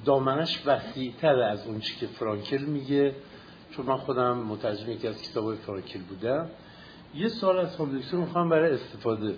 دامنش 0.05 0.63
وسیع 0.65 1.13
تر 1.21 1.39
از 1.39 1.67
اون 1.67 1.79
چی 1.79 1.95
که 1.95 2.07
فرانکل 2.07 2.57
میگه. 2.57 3.15
چون 3.71 3.85
من 3.85 3.97
خودم 3.97 4.37
مترجم 4.37 4.91
یکی 4.91 5.07
از 5.07 5.21
کتاب 5.21 5.55
فرانکل 5.55 5.99
بودم. 5.99 6.49
یه 7.15 7.27
سال 7.27 7.57
از 7.57 7.77
خانم 7.77 7.99
دکتر 7.99 8.17
می‌خوام 8.17 8.49
برای 8.49 8.73
استفاده. 8.73 9.35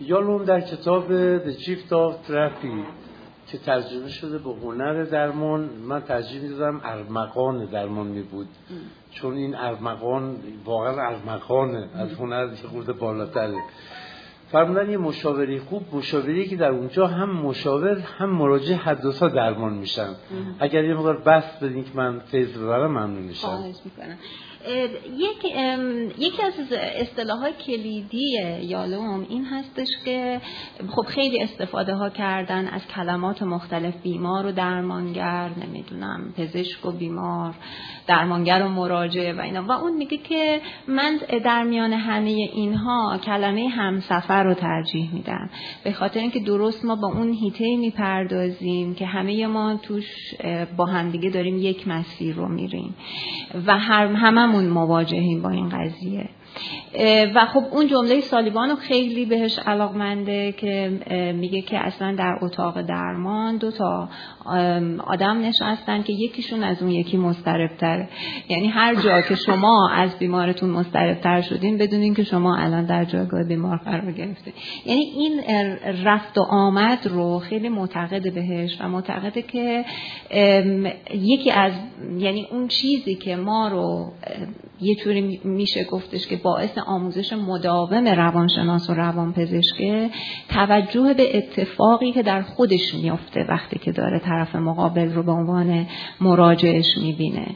یالوم 0.00 0.44
در 0.44 0.60
کتاب 0.60 1.08
The 1.38 1.56
Chief 1.58 1.90
of 1.90 2.30
Therapy. 2.30 2.84
که 3.52 3.58
ترجمه 3.58 4.08
شده 4.08 4.38
به 4.38 4.50
هنر 4.50 5.02
درمان. 5.02 5.60
من 5.60 6.00
ترجیح 6.00 6.42
می‌دادم 6.42 6.80
ارمغان 6.84 7.64
درمان 7.64 8.06
می 8.06 8.22
بود. 8.22 8.48
چون 9.10 9.34
این 9.34 9.54
ارمغان 9.54 10.36
واقعا 10.64 11.08
ارمغانه 11.08 11.88
از 11.94 12.12
هنر 12.12 12.54
که 12.54 12.68
خورده 12.68 12.92
بالاتره. 12.92 13.56
فرمودن 14.52 14.90
یه 14.90 14.96
مشاوری 14.96 15.58
خوب 15.58 15.82
مشاوری 15.92 16.48
که 16.48 16.56
در 16.56 16.70
اونجا 16.70 17.06
هم 17.06 17.30
مشاور 17.30 17.98
هم 17.98 18.30
مراجع 18.30 18.74
هر 18.74 18.94
دو 18.94 19.12
درمان 19.12 19.72
میشن. 19.72 20.14
اگر 20.60 20.84
یه 20.84 20.94
مقدار 20.94 21.18
بس 21.18 21.44
بدین 21.62 21.84
که 21.84 21.90
من 21.94 22.18
فیض 22.18 22.56
ببرم 22.58 22.90
ممنون 22.90 23.22
میشم. 23.22 23.48
یک 25.18 25.44
یکی 26.18 26.42
از 26.42 26.52
اصطلاحات 26.72 27.58
کلیدی 27.58 28.38
یالوم 28.62 29.26
این 29.28 29.44
هستش 29.44 29.88
که 30.04 30.40
خب 30.88 31.02
خیلی 31.02 31.42
استفاده 31.42 31.94
ها 31.94 32.10
کردن 32.10 32.68
از 32.68 32.86
کلمات 32.86 33.42
مختلف 33.42 33.94
بیمار 34.02 34.46
و 34.46 34.52
درمانگر 34.52 35.50
نمی‌دونم 35.66 36.34
پزشک 36.36 36.86
و 36.86 36.92
بیمار 36.92 37.54
درمانگر 38.06 38.62
و 38.62 38.68
مراجعه 38.68 39.32
و 39.32 39.40
اینا. 39.40 39.62
و 39.62 39.72
اون 39.72 39.96
میگه 39.96 40.16
که 40.16 40.60
من 40.88 41.18
در 41.44 41.62
میان 41.62 41.92
همه 41.92 42.30
اینها 42.30 43.18
کلمه 43.24 43.68
همسفر 43.68 44.44
رو 44.44 44.54
ترجیح 44.54 45.14
میدم. 45.14 45.50
به 45.84 45.92
خاطر 45.92 46.20
اینکه 46.20 46.40
درست 46.40 46.84
ما 46.84 46.96
با 46.96 47.08
اون 47.08 47.32
هیته 47.32 47.76
می‌پردازیم 47.76 48.94
که 48.94 49.06
همه 49.06 49.46
ما 49.46 49.76
توش 49.76 50.34
با 50.76 50.86
همدیگه 50.86 51.30
داریم 51.30 51.58
یک 51.58 51.88
مسیر 51.88 52.34
رو 52.34 52.48
میریم. 52.48 52.94
و 53.66 53.78
هر 53.78 54.06
هممون 54.48 54.68
مواجهیم 54.68 55.42
با 55.42 55.50
این 55.50 55.68
قضیه. 55.68 56.28
و 57.34 57.46
خب 57.46 57.64
اون 57.70 57.86
جمله 57.86 58.20
سالیبانو 58.20 58.76
خیلی 58.76 59.24
بهش 59.24 59.58
علاقمنده 59.58 60.52
که 60.52 60.90
میگه 61.36 61.62
که 61.62 61.78
اصلا 61.78 62.14
در 62.18 62.38
اتاق 62.42 62.82
درمان 62.82 63.56
دو 63.56 63.70
تا 63.70 64.08
آدم 65.06 65.40
نشستن 65.40 66.02
که 66.02 66.12
یکیشون 66.12 66.62
از 66.62 66.82
اون 66.82 66.90
یکی 66.90 67.16
مستربتره 67.16 68.08
یعنی 68.48 68.68
هر 68.68 68.94
جا 68.94 69.20
که 69.20 69.34
شما 69.34 69.90
از 69.90 70.18
بیمارتون 70.18 70.70
مستربتر 70.70 71.40
شدین 71.40 71.78
بدونین 71.78 72.14
که 72.14 72.22
شما 72.22 72.56
الان 72.56 72.84
در 72.84 73.04
جایگاه 73.04 73.44
بیمار 73.44 73.76
قرار 73.76 74.12
گرفتین 74.12 74.52
یعنی 74.86 75.00
این 75.00 75.40
رفت 76.04 76.38
و 76.38 76.42
آمد 76.42 77.06
رو 77.06 77.38
خیلی 77.38 77.68
معتقد 77.68 78.34
بهش 78.34 78.76
و 78.80 78.88
معتقده 78.88 79.42
که 79.42 79.84
یکی 81.14 81.50
از 81.50 81.72
یعنی 82.18 82.46
اون 82.50 82.68
چیزی 82.68 83.14
که 83.14 83.36
ما 83.36 83.68
رو 83.68 84.12
یه 84.80 84.94
طوری 84.94 85.40
میشه 85.44 85.84
گفتش 85.84 86.26
که 86.26 86.36
باعث 86.36 86.78
آموزش 86.86 87.32
مداوم 87.32 88.08
روانشناس 88.08 88.90
و 88.90 88.94
روانپزشکه 88.94 90.10
توجه 90.48 91.14
به 91.14 91.36
اتفاقی 91.36 92.12
که 92.12 92.22
در 92.22 92.42
خودش 92.42 92.94
میافته 92.94 93.44
وقتی 93.48 93.78
که 93.78 93.92
داره 93.92 94.18
طرف 94.18 94.56
مقابل 94.56 95.12
رو 95.12 95.22
به 95.22 95.32
عنوان 95.32 95.86
مراجعش 96.20 96.98
می‌بینه. 96.98 97.46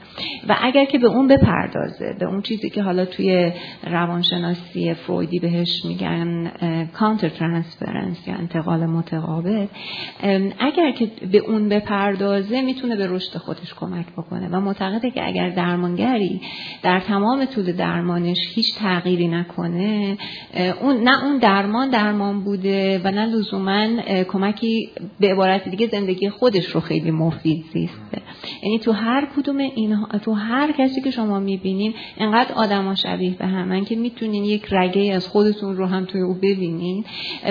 و 0.48 0.56
اگر 0.62 0.84
که 0.84 0.98
به 0.98 1.06
اون 1.06 1.28
بپردازه 1.28 2.16
به 2.20 2.26
اون 2.26 2.42
چیزی 2.42 2.70
که 2.70 2.82
حالا 2.82 3.04
توی 3.04 3.52
روانشناسی 3.86 4.94
فرویدی 4.94 5.38
بهش 5.38 5.84
میگن 5.84 6.52
کانتر 6.92 7.28
ترانسفرنس 7.28 8.28
یا 8.28 8.34
انتقال 8.34 8.86
متقابل 8.86 9.66
اگر 10.58 10.92
که 10.92 11.10
به 11.32 11.38
اون 11.38 11.68
بپردازه 11.68 12.62
می‌تونه 12.62 12.96
به 12.96 13.06
رشد 13.06 13.38
خودش 13.38 13.74
کمک 13.74 14.06
بکنه. 14.12 14.48
و 14.48 14.60
معتقده 14.60 15.10
که 15.10 15.26
اگر 15.26 15.48
درمانگری 15.50 16.40
در 16.82 17.00
تمام 17.12 17.44
طول 17.44 17.72
درمانش 17.72 18.38
هیچ 18.54 18.74
تغییری 18.78 19.28
نکنه 19.28 20.16
اون 20.82 20.96
نه 20.96 21.24
اون 21.24 21.38
درمان 21.38 21.90
درمان 21.90 22.40
بوده 22.40 23.00
و 23.04 23.10
نه 23.10 23.26
لزوما 23.26 23.86
کمکی 24.28 24.88
به 25.20 25.32
عبارت 25.32 25.68
دیگه 25.68 25.86
زندگی 25.86 26.30
خودش 26.30 26.66
رو 26.66 26.80
خیلی 26.80 27.10
مفید 27.10 27.64
زیسته. 27.72 28.22
یعنی 28.62 28.78
تو 28.78 28.92
هر 28.92 29.28
کدوم 29.36 29.58
این 29.58 29.96
تو 30.22 30.32
هر 30.32 30.72
کسی 30.72 31.00
که 31.00 31.10
شما 31.10 31.40
می‌بینین 31.40 31.94
انقدر 32.18 32.52
آدما 32.52 32.94
شبیه 32.94 33.30
به 33.38 33.46
همن 33.46 33.84
که 33.84 33.96
می‌تونین 33.96 34.44
یک 34.44 34.66
رگه 34.70 35.14
از 35.14 35.28
خودتون 35.28 35.76
رو 35.76 35.86
هم 35.86 36.04
توی 36.04 36.20
او 36.20 36.34
ببینین. 36.34 37.04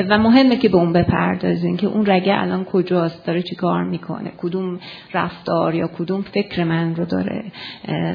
و 0.09 0.17
مهمه 0.17 0.55
که 0.55 0.69
به 0.69 0.77
اون 0.77 0.93
بپردازین 0.93 1.77
که 1.77 1.87
اون 1.87 2.05
رگه 2.05 2.33
الان 2.41 2.65
کجاست 2.65 3.25
داره 3.25 3.41
چی 3.41 3.55
کار 3.55 3.83
می‌کنه 3.83 4.31
کدوم 4.37 4.79
رفتار 5.13 5.75
یا 5.75 5.87
کدوم 5.87 6.21
فکر 6.21 6.63
من 6.63 6.95
رو 6.95 7.05
داره 7.05 7.51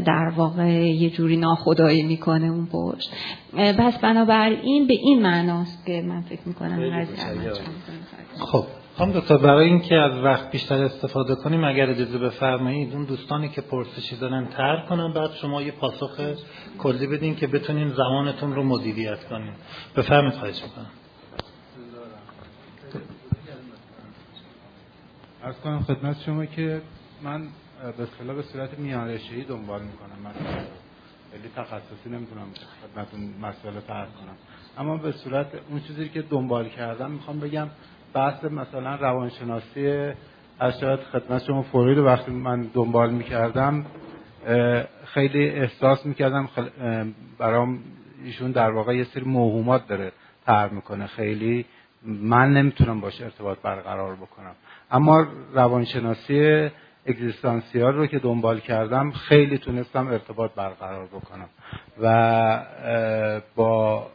در 0.04 0.32
واقع 0.36 0.70
یه 0.72 1.10
جوری 1.10 1.35
ناخدایی 1.36 2.02
می‌کنه 2.02 2.46
اون 2.46 2.66
پشت. 2.72 3.10
پس 3.78 3.98
بنابراین 3.98 4.86
به 4.86 4.94
این 4.94 5.22
معناست 5.22 5.86
که 5.86 6.02
من 6.02 6.20
فکر 6.20 6.40
می‌کنم 6.44 7.06
خب 8.38 8.64
خانم 8.98 9.12
دکتر 9.12 9.36
برای 9.36 9.68
اینکه 9.68 9.94
از 9.94 10.18
وقت 10.18 10.50
بیشتر 10.50 10.84
استفاده 10.84 11.34
کنیم 11.34 11.64
اگر 11.64 11.90
اجازه 11.90 12.18
بفرمایید 12.18 12.94
اون 12.94 13.04
دوستانی 13.04 13.48
که 13.48 13.60
پرسشی 13.60 14.16
دارن 14.16 14.46
ترک 14.46 14.86
کنن 14.88 15.12
بعد 15.12 15.32
شما 15.32 15.62
یه 15.62 15.72
پاسخ 15.72 16.20
کلی 16.78 17.06
بدین 17.06 17.34
که 17.34 17.46
بتونین 17.46 17.88
زمانتون 17.88 18.54
رو 18.54 18.62
مدیریت 18.62 19.24
کنین. 19.24 19.52
بفرمایید 19.96 20.34
خواهش 20.34 20.62
می‌کنم. 20.62 20.90
از 25.42 25.54
کنم 25.64 25.82
خدمت 25.82 26.20
شما 26.20 26.46
که 26.46 26.82
من 27.22 27.48
به 28.24 28.34
به 28.34 28.42
صورت 28.42 28.78
میان 28.78 29.18
دنبال 29.48 29.82
می‌کنم. 29.82 30.18
من 30.24 30.32
خیلی 31.30 31.48
تخصصی 31.56 32.08
نمی‌تونم 32.10 32.46
خدمتون 32.82 33.20
مسئله 33.40 33.80
فرق 33.80 34.08
کنم. 34.08 34.36
اما 34.78 34.96
به 34.96 35.12
صورت 35.12 35.46
اون 35.70 35.80
چیزی 35.80 36.08
که 36.08 36.22
دنبال 36.22 36.68
کردم 36.68 37.10
می‌خوام 37.10 37.40
بگم 37.40 37.68
بحث 38.12 38.44
مثلا 38.44 38.94
روانشناسی 38.94 40.12
از 40.58 40.80
شاید 40.80 41.00
خدمت 41.00 41.44
شما 41.44 41.62
فورید 41.62 41.98
وقتی 41.98 42.30
من 42.30 42.62
دنبال 42.74 43.10
می‌کردم 43.10 43.86
خیلی 45.04 45.48
احساس 45.48 46.06
می‌کردم 46.06 46.48
برام 47.38 47.78
ایشون 48.24 48.50
در 48.50 48.70
واقع 48.70 48.96
یه 48.96 49.04
سری 49.04 49.24
موهومات 49.24 49.88
داره 49.88 50.12
تر 50.46 50.68
می‌کنه. 50.68 51.06
خیلی 51.06 51.64
من 52.02 52.52
نمی‌تونم 52.52 53.00
باشه 53.00 53.24
ارتباط 53.24 53.58
برقرار 53.62 54.14
بکنم. 54.14 54.54
اما 54.90 55.26
روانشناسی 55.54 56.68
اگزیستانسیال 57.06 57.94
رو 57.94 58.06
که 58.06 58.18
دنبال 58.18 58.60
کردم 58.60 59.10
خیلی 59.10 59.58
تونستم 59.58 60.06
ارتباط 60.06 60.50
برقرار 60.54 61.06
بکنم. 61.06 61.48
و 62.00 62.62
با 63.56 64.06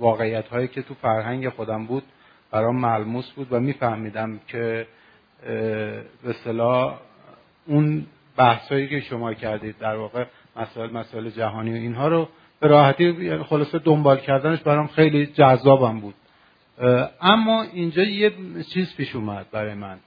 واقعیت 0.00 0.48
هایی 0.48 0.68
که 0.68 0.82
تو 0.82 0.94
فرهنگ 0.94 1.48
خودم 1.48 1.86
بود 1.86 2.02
برام 2.50 2.80
ملموس 2.80 3.30
بود 3.30 3.48
و 3.50 3.60
میفهمیدم 3.60 4.40
که 4.46 4.86
به 6.22 6.32
صلاح 6.44 6.98
اون 7.66 8.06
بحثایی 8.36 8.88
که 8.88 9.00
شما 9.00 9.34
کردید 9.34 9.78
در 9.78 9.96
واقع 9.96 10.24
مسائل 10.56 10.90
مسائل 10.90 11.30
جهانی 11.30 11.70
و 11.70 11.74
اینها 11.74 12.08
رو 12.08 12.28
به 12.60 12.66
راحتی 12.68 13.38
خلاصه 13.38 13.78
دنبال 13.78 14.18
کردنش 14.18 14.60
برام 14.60 14.86
خیلی 14.86 15.26
جذابم 15.26 16.00
بود. 16.00 16.14
اما 17.20 17.62
اینجا 17.62 18.02
یه 18.02 18.32
چیز 18.74 18.96
پیش 18.96 19.16
اومد 19.16 19.46
برای 19.52 19.74
من. 19.74 19.98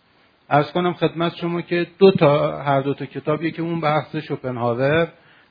ارز 0.53 0.71
کنم 0.71 0.93
خدمت 0.93 1.35
شما 1.35 1.61
که 1.61 1.87
دو 1.99 2.11
تا 2.11 2.61
هر 2.61 2.81
دو 2.81 2.93
تا 2.93 3.05
کتاب 3.05 3.43
یکی 3.43 3.61
اون 3.61 3.81
بحث 3.81 4.15
شوپنهاور 4.15 5.07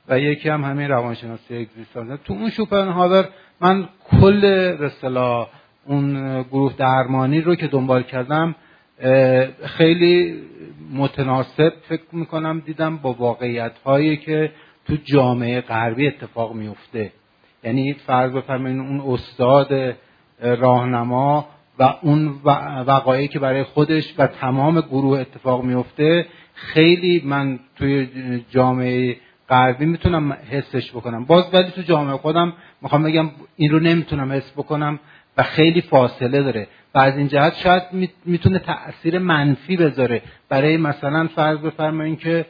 و 0.07 0.19
یکی 0.19 0.49
هم 0.49 0.63
همین 0.63 0.87
روانشناسی 0.87 1.57
اگزیستانس. 1.57 2.19
تو 2.25 2.33
اون 2.33 2.49
شوپنهاور 2.49 3.29
من 3.61 3.89
کل 4.09 4.45
رسلا 4.79 5.47
اون 5.85 6.41
گروه 6.43 6.73
درمانی 6.77 7.41
رو 7.41 7.55
که 7.55 7.67
دنبال 7.67 8.03
کردم 8.03 8.55
خیلی 9.65 10.43
متناسب 10.93 11.73
فکر 11.89 12.03
می‌کنم 12.11 12.59
دیدم 12.65 12.97
با 12.97 13.13
واقعیت 13.13 13.77
هایی 13.85 14.17
که 14.17 14.51
تو 14.87 14.95
جامعه 15.03 15.61
غربی 15.61 16.07
اتفاق 16.07 16.53
میفته 16.53 17.11
یعنی 17.63 17.93
فرض 17.93 18.31
بفرمایید 18.31 18.79
اون 18.79 19.01
استاد 19.13 19.95
راهنما 20.41 21.47
و 21.81 21.93
اون 22.01 22.39
وقایعی 22.87 23.27
که 23.27 23.39
برای 23.39 23.63
خودش 23.63 24.13
و 24.17 24.27
تمام 24.27 24.81
گروه 24.81 25.19
اتفاق 25.19 25.63
میفته 25.63 26.25
خیلی 26.53 27.21
من 27.25 27.59
توی 27.75 28.07
جامعه 28.49 29.17
غربی 29.49 29.85
می‌تونم 29.85 30.31
حسش 30.31 30.91
بکنم. 30.91 31.25
باز 31.25 31.53
ولی 31.53 31.71
تو 31.71 31.81
جامعه 31.81 32.17
خودم 32.17 32.53
می‌خوام 32.81 33.03
بگم 33.03 33.29
این 33.55 33.71
رو 33.71 33.79
نمی‌تونم 33.79 34.31
حس 34.31 34.51
بکنم 34.51 34.99
و 35.37 35.43
خیلی 35.43 35.81
فاصله 35.81 36.43
داره. 36.43 36.67
و 36.95 36.99
از 36.99 37.17
این 37.17 37.27
جهت 37.27 37.55
شاید 37.55 37.83
می‌تونه 38.25 38.59
تاثیر 38.59 39.19
منفی 39.19 39.77
بذاره. 39.77 40.21
برای 40.49 40.77
مثلا 40.77 41.27
فرض 41.35 41.57
بفرمایید 41.57 42.19
که 42.19 42.45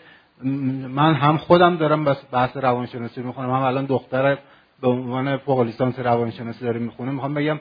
من 0.89 1.13
هم 1.13 1.37
خودم 1.37 1.75
دارم 1.77 2.15
بحث 2.31 2.57
روانشناسی 2.57 3.21
می‌خونم 3.21 3.49
هم 3.49 3.61
الان 3.61 3.85
دختر 3.85 4.37
به 4.81 4.87
عنوان 4.87 5.37
فوق 5.37 5.61
لیسانس 5.61 5.99
روانشناسی 5.99 6.65
داره 6.65 6.79
می‌خونه. 6.79 7.11
می‌خوام 7.11 7.33
بگم 7.33 7.59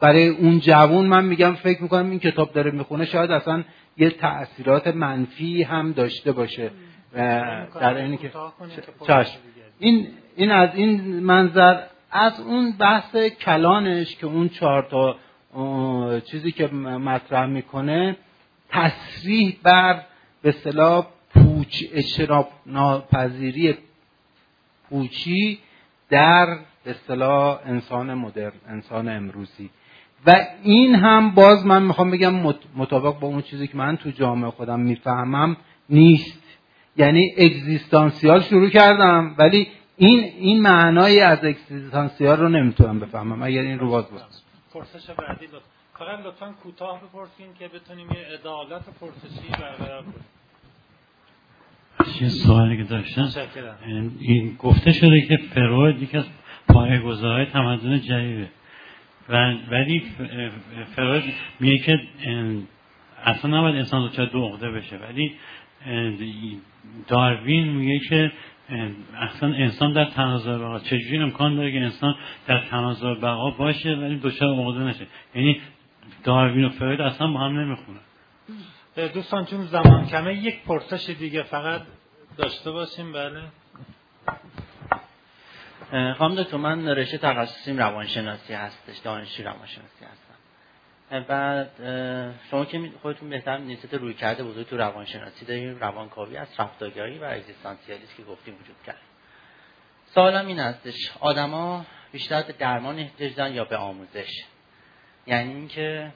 برای 0.00 0.28
اون 0.28 0.60
جوون 0.60 1.06
من 1.06 1.24
میگم 1.24 1.54
فکر 1.54 1.82
می‌کنم 1.82 2.10
این 2.10 2.18
کتاب 2.18 2.52
داره 2.52 2.70
می‌خونه 2.70 3.04
شاید 3.04 3.30
اصلا 3.30 3.64
یه 3.96 4.10
تاثیرات 4.10 4.86
منفی 4.86 5.62
هم 5.62 5.92
داشته 5.92 6.32
باشه. 6.32 6.70
در 7.80 7.96
اینی 7.96 8.16
که 8.16 8.32
این 9.78 10.08
این 10.36 10.50
از 10.50 10.70
این 10.74 11.20
منظر 11.20 11.80
از 12.10 12.40
اون 12.40 12.72
بحث 12.72 13.16
کلانش 13.16 14.16
که 14.16 14.26
اون 14.26 14.48
چهار 14.48 14.82
تا 14.90 15.16
چیزی 16.20 16.52
که 16.52 16.66
مطرح 16.66 17.46
می‌کنه 17.46 18.16
تصریح 18.68 19.56
بر 19.62 20.02
به 20.42 20.48
اصطلاح 20.48 21.06
پوچ 21.34 21.84
اجتناب 21.92 22.48
ناپذیری 22.66 23.74
پوچی 24.90 25.58
در 26.10 26.58
به 26.84 26.90
اصطلاح 26.90 27.60
انسان 27.66 28.14
مدرن 28.14 28.52
انسان 28.68 29.08
امروزی. 29.08 29.70
و 30.26 30.46
این 30.62 30.94
هم 30.94 31.30
باز 31.30 31.66
من 31.66 31.82
می‌خوام 31.82 32.10
بگم 32.10 32.34
مطابق 32.76 33.18
با 33.20 33.28
اون 33.28 33.42
چیزی 33.42 33.66
که 33.66 33.76
من 33.76 33.96
تو 33.96 34.10
جامعه 34.10 34.50
خودم 34.50 34.80
می‌فهمم 34.80 35.56
نیست. 35.88 36.42
یعنی 36.96 37.34
اگزیستانسیال 37.38 38.40
شروع 38.40 38.68
کردم 38.68 39.34
ولی 39.38 39.68
این 39.96 40.24
این 40.24 40.62
معنای 40.62 41.20
از 41.20 41.44
اگزیستانسیال 41.44 42.36
رو 42.36 42.48
نمی‌تونم 42.48 43.00
بفهمم. 43.00 43.42
اگر 43.42 43.62
این 43.62 43.78
رو 43.78 43.90
باز 43.90 44.06
بود 44.10 44.20
پرسش 44.74 45.10
بعدی 45.10 45.46
لطفا 45.46 45.60
فقط 45.98 46.26
لطفا 46.26 46.54
کوتاه 46.62 47.00
بپرسین 47.00 47.46
که 47.58 47.68
بتونیم 47.68 48.06
یه 48.10 48.38
عدالت 48.38 48.82
پرسشی 49.00 49.48
برقرار 49.52 50.02
کنیم. 50.02 50.24
یه 52.20 52.28
سوالی 52.28 52.76
که 52.76 52.82
داشتم. 52.84 53.28
این 54.20 54.56
گفته 54.58 54.92
شده 54.92 55.20
که 55.28 55.36
فروید 55.36 56.02
یکی 56.02 56.16
از 56.16 56.24
پایه‌گذارهای 56.68 57.46
تمدن 57.46 58.00
جدیده. 58.00 58.48
و 59.28 59.54
ولی 59.70 60.02
فروید 60.96 61.34
میگه 61.60 61.78
که 61.78 62.00
اصلا 63.24 63.58
نباید 63.58 63.76
انسان 63.76 64.08
دچار 64.08 64.26
دو 64.26 64.48
عقده 64.48 64.70
بشه. 64.70 64.96
ولی 64.96 65.34
داروین 67.08 67.68
میگه 67.68 67.98
که 68.08 68.32
اصلا 69.16 69.48
انسان 69.48 69.92
در 69.92 70.04
تناظر 70.04 70.58
بقا. 70.58 70.78
چجوری 70.78 71.18
امکان 71.18 71.56
داره 71.56 71.72
که 71.72 71.78
انسان 71.78 72.14
در 72.46 72.58
تناظر 72.58 73.14
بقا 73.14 73.50
باشه 73.50 73.94
ولی 73.94 74.20
دچار 74.22 74.48
عقده 74.48 74.80
نشه؟ 74.80 75.06
یعنی 75.34 75.60
داروین 76.24 76.64
و 76.64 76.68
فروید 76.68 77.00
اصلا 77.00 77.26
با 77.26 77.40
هم 77.40 77.60
نمی‌خونه 77.60 77.98
دوستان 79.14 79.44
چون 79.44 79.62
زمان 79.62 80.06
کمه 80.06 80.34
یک 80.34 80.62
پرسش 80.62 81.10
دیگه 81.18 81.42
فقط 81.42 81.82
داشته 82.36 82.70
باشیم. 82.70 83.12
بله. 83.12 83.42
خانم 85.90 86.34
دکتر 86.34 86.56
من 86.56 86.88
رشته 86.88 87.18
تخصصیم 87.18 87.78
روانشناسی 87.78 88.54
هستش 88.54 88.98
دانشجو 88.98 89.42
روانشناسی 89.42 90.04
هستم. 90.04 91.24
بعد 91.28 91.70
شما 92.50 92.64
که 92.64 92.90
خودتون 93.02 93.30
بهتر 93.30 93.58
نیست 93.58 93.94
روی 93.94 94.14
کرده 94.14 94.44
بزرگ 94.44 94.66
تو 94.66 94.76
روانشناسی 94.76 95.44
داریم 95.44 95.78
روانکاوی 95.78 96.36
از 96.36 96.48
رفتارگرایی 96.58 97.18
و 97.18 97.24
اگزیستانسیالیسم 97.24 98.16
که 98.16 98.22
گفتیم 98.22 98.54
وجود 98.54 98.76
کرد 98.86 99.00
سوالم 100.06 100.46
این 100.46 100.58
هستش 100.58 101.12
آدما 101.20 101.86
بیشتر 102.12 102.42
به 102.42 102.52
درمان 102.52 102.98
احتیاج 102.98 103.34
دارن 103.34 103.52
یا 103.54 103.64
به 103.64 103.76
آموزش؟ 103.76 104.44
یعنی 105.26 105.54
اینکه 105.54 106.12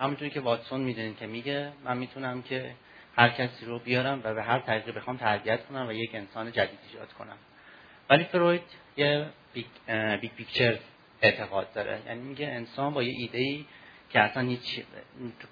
همونطوری 0.00 0.30
که 0.30 0.40
واتسون 0.40 0.80
می‌دونید 0.80 1.18
که 1.18 1.26
میگه 1.26 1.72
من 1.84 1.96
می‌تونم 1.96 2.42
که 2.42 2.74
هر 3.16 3.28
کسی 3.28 3.66
رو 3.66 3.78
بیارم 3.78 4.20
و 4.24 4.34
به 4.34 4.42
هر 4.42 4.58
طریقی 4.58 4.92
بخوام 4.92 5.16
تربیت 5.16 5.66
کنم 5.66 5.88
و 5.88 5.92
یک 5.92 6.14
انسان 6.14 6.52
جدید 6.52 6.78
ایجاد 6.88 7.12
کنم. 7.12 7.36
ولی 8.10 8.24
فروید 8.24 8.83
یه 8.96 9.26
big, 9.52 9.66
big 10.20 10.30
picture 10.30 10.78
اعتقاد 11.22 11.72
داره. 11.72 11.98
یعنی 12.06 12.20
میگه 12.20 12.46
انسان 12.46 12.94
با 12.94 13.02
یه 13.02 13.14
ایده 13.18 13.38
ای 13.38 13.64
که 14.10 14.20
اصلا 14.20 14.42
هیچ 14.42 14.82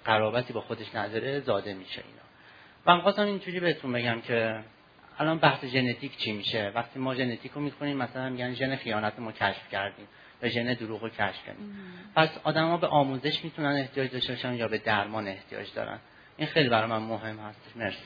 قرابتی 0.05 0.53
با 0.53 0.61
خودش 0.61 0.95
نداره 0.95 1.39
زاده 1.39 1.73
میشه 1.73 2.01
اینا. 2.07 2.23
من 2.85 3.01
خواستم 3.01 3.25
اینجوری 3.25 3.59
بهتون 3.59 3.93
بگم 3.93 4.21
که 4.21 4.59
الان 5.19 5.37
بحث 5.37 5.65
ژنتیک 5.65 6.17
چی 6.17 6.31
میشه؟ 6.31 6.71
وقتی 6.75 6.99
ما 6.99 7.15
ژنتیک 7.15 7.51
رو 7.51 7.61
می‌خونیم 7.61 7.97
مثلا 7.97 8.29
میگن 8.29 8.53
ژن 8.53 8.75
خیانت 8.75 9.19
ما 9.19 9.31
کشف 9.31 9.69
کردیم 9.71 10.07
و 10.41 10.49
ژن 10.49 10.73
دروغ 10.73 11.01
رو 11.01 11.09
کشف 11.09 11.45
کردیم. 11.45 11.75
پس 12.15 12.29
آدما 12.43 12.77
به 12.77 12.87
آموزش 12.87 13.43
می‌تونن 13.43 13.75
احتیاج 13.75 14.11
داشته 14.11 14.33
باشن 14.33 14.53
یا 14.53 14.67
به 14.67 14.77
درمان 14.77 15.27
احتیاج 15.27 15.73
دارن. 15.73 15.99
این 16.37 16.47
خیلی 16.47 16.69
برای 16.69 16.89
من 16.89 16.97
مهم 16.97 17.39
هست. 17.39 17.73
مرسی. 17.75 17.97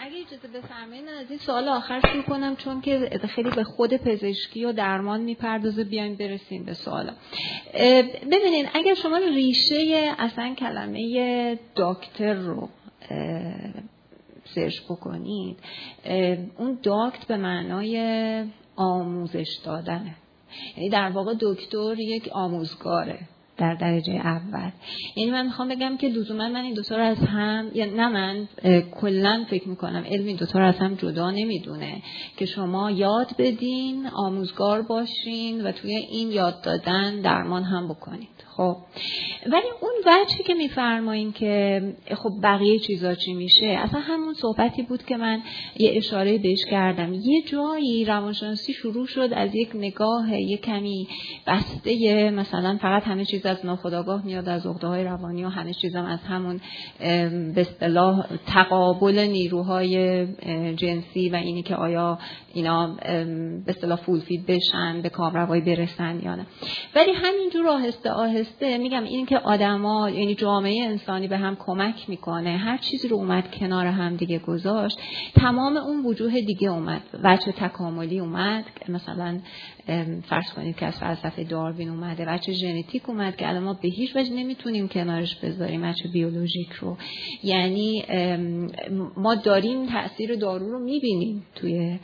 اگه 0.00 0.16
اجازه 0.26 0.48
بفرمایید 0.48 1.08
از 1.08 1.30
این 1.30 1.38
سوال 1.38 1.68
آخر 1.68 2.00
شروع 2.12 2.22
کنم 2.22 2.56
چون 2.56 2.80
که 2.80 3.20
خیلی 3.34 3.50
به 3.50 3.64
خود 3.64 3.96
پزشکی 3.96 4.64
و 4.64 4.72
درمان 4.72 5.20
می‌پردازه. 5.20 5.84
بیایم 5.84 6.14
برسیم 6.14 6.64
به 6.64 6.74
سوالا. 6.74 7.12
ببینید 8.32 8.68
اگر 8.74 8.94
شما 8.94 9.16
ریشه 9.16 10.14
اصلا 10.18 10.54
کلمه 10.54 11.58
داکتر 11.74 12.34
رو 12.34 12.68
سرچ 14.44 14.80
بکنید 14.80 15.58
اون 16.58 16.78
داکت 16.82 17.26
به 17.26 17.36
معنای 17.36 18.44
آموزش 18.76 19.58
دادنه. 19.64 20.14
یعنی 20.76 20.88
در 20.90 21.10
واقع 21.10 21.34
دکتر 21.40 21.94
یک 21.98 22.28
آموزگاره. 22.32 23.18
در 23.58 23.74
درجه 23.74 24.12
اول. 24.12 24.70
یعنی 25.16 25.30
من 25.30 25.46
می‌خوام 25.46 25.68
بگم 25.68 25.96
که 25.96 26.08
لزوما 26.08 26.48
من 26.48 26.64
این 26.64 26.74
دوتا 26.74 26.96
رو 26.96 27.02
از 27.02 27.18
هم 27.18 27.70
یا 27.74 27.84
نه 27.84 28.08
من 28.08 28.48
کلا 29.00 29.44
فکر 29.50 29.68
می‌کنم 29.68 30.04
علم 30.10 30.26
این 30.26 30.36
دوتا 30.36 30.58
رو 30.58 30.64
از 30.64 30.78
هم 30.78 30.94
جدا 30.94 31.30
نمی‌دونه 31.30 32.02
که 32.36 32.46
شما 32.46 32.90
یاد 32.90 33.34
بدین 33.38 34.06
آموزگار 34.06 34.82
باشین 34.82 35.66
و 35.66 35.72
توی 35.72 35.94
این 35.94 36.32
یاد 36.32 36.62
دادن 36.62 37.20
درمان 37.20 37.62
هم 37.62 37.88
بکنید. 37.88 38.28
خب. 38.56 38.76
ولی 39.46 39.66
اون 39.80 39.92
وجهی 40.06 40.44
که 40.44 40.54
میفرمایین 40.54 41.32
که 41.32 41.82
خب 42.14 42.30
بقیه 42.42 42.78
چیزا 42.78 43.14
چی 43.14 43.34
میشه؟ 43.34 43.66
اصلا 43.66 44.00
همون 44.00 44.34
صحبتی 44.34 44.82
بود 44.82 45.04
که 45.04 45.16
من 45.16 45.42
یه 45.76 45.92
اشاره 45.96 46.38
بهش 46.38 46.64
کردم. 46.70 47.14
یه 47.14 47.42
جایی 47.42 48.04
روانشناسی 48.04 48.72
شروع 48.72 49.06
شد 49.06 49.30
از 49.32 49.54
یک 49.54 49.70
نگاه 49.74 50.40
یه 50.40 50.56
کمی 50.56 51.08
بسته 51.46 52.30
مثلا 52.30 52.78
فقط 52.82 53.02
همه 53.02 53.24
چیز 53.24 53.46
از 53.48 53.66
ناخودآگاه 53.66 54.24
میاد 54.24 54.48
از 54.48 54.66
عقده 54.66 54.86
های 54.86 55.04
روانی 55.04 55.44
و 55.44 55.48
همه 55.48 55.74
چیزم 55.74 56.04
از 56.04 56.18
همون 56.28 56.60
به 57.54 57.60
اصطلاح 57.60 58.26
تقابل 58.46 59.18
نیروهای 59.18 60.26
جنسی 60.74 61.28
و 61.28 61.36
اینی 61.36 61.62
که 61.62 61.76
آیا 61.76 62.18
اینا 62.52 62.86
به 62.96 63.64
اصطلاح 63.68 63.98
فولفید 63.98 64.46
بشن 64.46 65.02
به 65.02 65.08
کامروایی 65.08 65.62
برسن 65.62 66.20
یا 66.22 66.34
نه. 66.34 66.46
ولی 66.96 67.12
همینجور 67.12 67.68
آهسته 67.68 68.10
آهسته 68.10 68.78
میگم 68.78 69.04
این 69.04 69.26
که 69.26 69.38
آدما 69.38 70.10
یعنی 70.10 70.34
جامعه 70.34 70.84
انسانی 70.84 71.28
به 71.28 71.38
هم 71.38 71.56
کمک 71.56 72.10
می‌کنه 72.10 72.56
هر 72.56 72.78
چیزی 72.78 73.08
رو 73.08 73.16
اومد 73.16 73.50
کنار 73.50 73.86
هم 73.86 74.16
دیگه 74.16 74.38
گذاشت 74.38 74.98
تمام 75.34 75.76
اون 75.76 76.04
وجوه 76.04 76.40
دیگه 76.40 76.68
اومد 76.68 77.02
وجه 77.24 77.52
تکاملی 77.52 78.18
اومد 78.18 78.64
مثلا 78.88 79.40
فرض 80.28 80.52
کنید 80.56 80.76
که 80.76 80.86
از 80.86 80.98
فلسفه 80.98 81.44
داروین 81.44 81.88
اومده 81.88 82.24
بچه 82.24 82.52
ژنتیک 82.52 83.08
اومد 83.08 83.36
که 83.38 83.48
الان 83.48 83.62
ما 83.62 83.72
به 83.72 83.88
هیچ 83.88 84.16
وجه 84.16 84.32
نمی‌تونیم 84.32 84.88
کنارش 84.88 85.36
بذاریم 85.36 85.82
بچه 85.82 86.08
بیولوژیک 86.08 86.72
رو. 86.72 86.96
یعنی 87.42 88.04
ما 89.16 89.34
داریم 89.34 89.86
تاثیر 89.86 90.34
دارو 90.34 90.72
رو 90.72 90.78
می‌بینیم 90.78 91.46
توی 91.54 91.98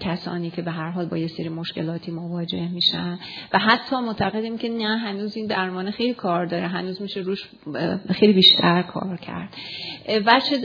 کسانی 0.00 0.50
که 0.50 0.62
به 0.62 0.70
هر 0.70 0.90
حال 0.90 1.06
با 1.06 1.18
یه 1.18 1.26
سری 1.26 1.48
مشکلاتی 1.48 2.10
مواجه 2.10 2.68
میشن. 2.68 3.18
و 3.52 3.58
حتی 3.58 3.96
معتقدیم 3.96 4.58
که 4.58 4.68
نه 4.68 4.98
هنوز 4.98 5.36
این 5.36 5.46
درمان 5.46 5.90
خیلی 5.90 6.14
کار 6.14 6.46
داره. 6.46 6.66
هنوز 6.66 7.02
میشه 7.02 7.20
روش 7.20 7.48
خیلی 8.10 8.32
بیشتر 8.32 8.82
کار 8.82 9.16
کرد. 9.16 9.54
بچه 10.26 10.56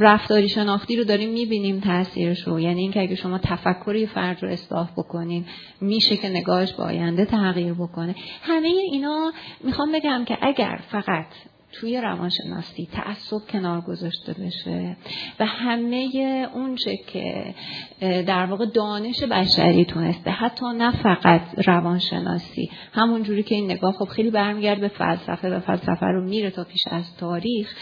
رفتاری 0.00 0.48
شناختی 0.48 0.96
رو 0.96 1.04
داریم 1.04 1.30
می‌بینیم 1.30 1.80
تاثیرش 1.80 2.40
رو. 2.40 2.60
یعنی 2.60 2.80
اینکه 2.80 3.00
اگه 3.00 3.14
شما 3.14 3.38
تفکری 3.38 4.06
فرد 4.06 4.42
رو 4.42 4.48
اصلاح 4.48 4.90
بکنین 4.96 5.44
میشه 5.80 6.16
که 6.16 6.28
نگاهش 6.28 6.72
به 6.72 6.82
آینده 6.82 7.24
تغییر 7.24 7.72
بکنه. 7.72 8.14
همه 8.42 8.68
اینا 8.68 9.32
می‌خوام 9.64 9.92
بگم 9.92 10.24
که 10.24 10.38
اگر 10.40 10.80
فقط 10.90 11.26
توی 11.72 12.00
روانشناسی 12.00 12.88
تعصب 12.92 13.46
کنار 13.50 13.80
گذاشته 13.80 14.32
بشه 14.32 14.96
و 15.40 15.46
همه 15.46 16.10
اونچه 16.54 16.96
که 16.96 17.54
در 18.00 18.46
واقع 18.46 18.66
دانش 18.66 19.22
بشری 19.22 19.84
تونسته 19.84 20.30
حتی 20.30 20.66
نه 20.78 20.90
فقط 20.90 21.40
روانشناسی 21.66 22.70
همون 22.92 23.22
جوری 23.22 23.42
که 23.42 23.54
این 23.54 23.70
نگاه 23.70 23.92
خب 23.92 24.04
خیلی 24.04 24.30
برمیگرد 24.30 24.80
به 24.80 24.88
فلسفه 24.88 25.56
و 25.56 25.60
فلسفه 25.60 26.06
رو 26.06 26.24
میره 26.24 26.50
تا 26.50 26.64
پیش 26.64 26.82
از 26.90 27.16
تاریخ 27.16 27.74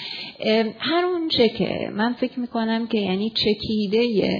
هر 0.78 1.04
اونچه 1.04 1.48
که 1.48 1.90
من 1.92 2.12
فکر 2.12 2.40
می‌کنم 2.40 2.86
که 2.86 2.98
یعنی 2.98 3.30
چکیده 3.30 4.32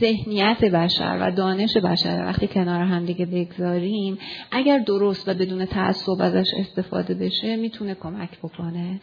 ذهنیت 0.00 0.64
بشر 0.64 1.18
و 1.20 1.30
دانش 1.30 1.76
بشر 1.76 2.24
وقتی 2.26 2.46
کنار 2.46 2.80
هم 2.80 3.04
دیگه 3.04 3.26
بگذاریم 3.26 4.18
اگر 4.50 4.78
درست 4.78 5.28
و 5.28 5.34
بدون 5.34 5.64
تعصب 5.64 6.20
ازش 6.20 6.46
استفاده 6.58 7.14
بشه 7.14 7.56
می‌تونه 7.56 7.94
کمک 7.94 8.38
بکنه. 8.38 9.00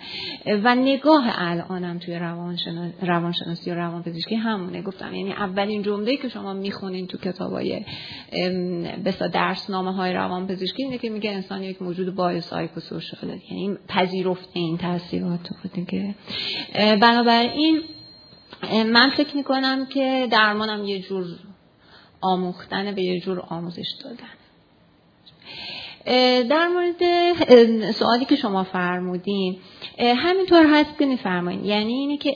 و 0.63 0.76
نگاه 0.76 1.24
الانم 1.36 2.00
توی 2.00 2.19
روانشناسی 3.02 3.71
و 3.71 3.76
روانپزشکی 3.76 4.36
همونه. 4.36 4.82
گفتم 4.82 5.13
یعنی 5.13 5.32
اولین 5.32 5.84
جمله 5.84 6.17
که 6.17 6.30
شما 6.30 6.54
می‌خونین 6.54 7.08
تو 7.08 7.17
کتابای 7.17 7.86
بسا 9.06 9.28
درسنامه 9.28 9.93
های 9.93 10.13
روانپزشکی 10.13 10.84
اینه 10.84 10.97
که 10.97 11.10
میگه 11.10 11.32
انسان 11.32 11.63
یک 11.63 11.82
موجود 11.82 12.15
بایوسایکوسوشاله. 12.15 13.41
یعنی 13.52 13.78
پذیرفته 13.88 14.60
این 14.60 14.78
تاثیرات 14.78 15.50
که 15.88 16.15
بنابراین 17.02 17.82
من 18.69 19.10
فکر 19.17 19.38
می‌کنم 19.38 19.86
که 19.86 20.28
درمانم 20.32 20.86
یه 20.86 21.02
جور 21.02 21.26
آموختن 22.21 22.95
به 22.95 23.02
یه 23.02 23.19
جور 23.19 23.39
آموزش 23.39 23.88
دادن. 24.04 24.30
در 26.50 26.68
مورد 26.68 27.04
سوالی 27.92 28.26
که 28.26 28.36
شما 28.36 28.64
فرمودین 28.64 29.56
همینطور 30.00 30.66
هست 30.74 31.00
که 31.00 31.06
میفرمایید 31.06 31.66
یعنی 31.66 31.94
اینی 31.94 32.18
که 32.18 32.34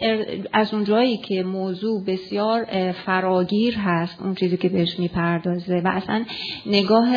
از 0.53 0.73
اون 0.73 0.83
جایی 0.83 1.17
که 1.17 1.43
موضوع 1.43 2.03
بسیار 2.05 2.65
فراگیر 3.05 3.75
هست 3.77 4.21
اون 4.21 4.35
چیزی 4.35 4.57
که 4.57 4.69
بهش 4.69 4.99
می‌پردازه 4.99 5.81
و 5.85 5.87
اصلا 5.87 6.23
نگاه 6.65 7.09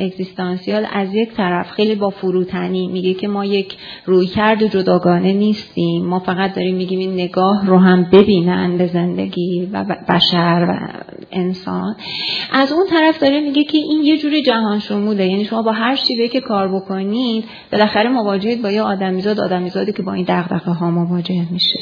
اگزیستانسیال 0.00 0.86
از 0.92 1.14
یک 1.14 1.32
طرف 1.32 1.70
خیلی 1.70 1.94
با 1.94 2.10
فروتنی 2.10 2.88
میگه 2.88 3.14
که 3.14 3.28
ما 3.28 3.44
یک 3.44 3.76
رویکرد 4.06 4.66
جداگانه 4.66 5.32
نیستیم. 5.32 6.06
ما 6.06 6.18
فقط 6.18 6.54
داریم 6.54 6.76
میگیم 6.76 6.98
این 6.98 7.14
نگاه 7.14 7.66
رو 7.66 7.78
هم 7.78 8.04
ببینن 8.04 8.78
به 8.78 8.86
زندگی 8.86 9.68
و 9.72 9.84
بشر 10.08 10.66
و 10.68 10.88
انسان. 11.32 11.96
از 12.52 12.72
اون 12.72 12.86
طرف 12.86 13.18
داره 13.18 13.40
میگه 13.40 13.64
که 13.64 13.78
این 13.78 14.02
یه 14.02 14.18
جوری 14.18 14.42
جهان 14.42 14.78
شموله. 14.78 15.26
یعنی 15.26 15.44
شما 15.50 15.62
با 15.62 15.72
هر 15.72 15.94
شیوه 15.94 16.28
که 16.28 16.40
کار 16.40 16.68
بکنید 16.68 17.44
بالاخره 17.72 18.08
مواجهید 18.08 18.62
با 18.62 18.70
یه 18.70 18.82
آدمیزاد 18.82 19.40
آدمیزادی 19.40 19.92
که 19.92 20.02
با 20.02 20.12
این 20.12 20.24
دغدغه 20.28 20.70
ها 20.70 20.90
مواجه 20.90 21.46
میشه. 21.50 21.78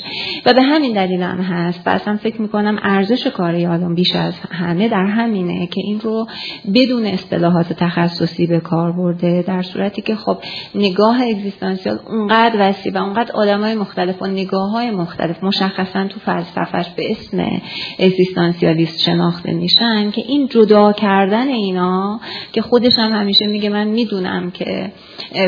و 0.46 0.54
به 0.54 0.62
همین 0.62 0.92
دلیل 0.92 1.22
هم 1.22 1.40
هست. 1.40 1.80
و 1.86 1.90
اصلا 1.90 2.16
فکر 2.16 2.42
می‌کنم 2.42 2.78
ارزش 2.82 3.26
کار 3.26 3.54
یادم 3.54 3.94
بیش 3.94 4.16
از 4.16 4.34
همه 4.50 4.88
در 4.88 5.04
همینه 5.04 5.66
که 5.66 5.80
این 5.80 6.00
رو 6.00 6.26
بدون 6.74 7.06
اصطلاحات 7.06 7.72
تخصصی 7.72 8.46
به 8.46 8.60
کار 8.60 8.92
برده. 8.92 9.42
در 9.42 9.62
صورتی 9.62 10.02
که 10.02 10.16
خب 10.16 10.38
نگاه 10.74 11.22
اگزیستانسیال 11.22 11.98
اونقدر 12.06 12.56
وسیع 12.58 12.92
و 12.92 12.98
اونقدر 12.98 13.32
آدمای 13.32 13.74
مختلف 13.74 14.22
و 14.22 14.26
نگاه 14.26 14.70
های 14.70 14.90
مختلف 14.90 15.44
مشخصا 15.44 16.08
تو 16.08 16.20
فلسفهش 16.20 16.88
به 16.96 17.10
اسم 17.10 17.60
اگزیستانسیالیست 17.98 19.00
شناخته 19.00 19.52
میشن 19.52 20.10
که 20.10 20.22
این 20.28 20.48
جدا 20.48 20.92
کردن 20.92 21.48
اینا 21.48 22.20
که 22.52 22.62
خودش 22.62 22.98
هم 22.98 23.12
همیشه 23.12 23.46
میگه 23.58 23.70
من 23.70 23.86
می‌دونم 23.86 24.50
که 24.50 24.92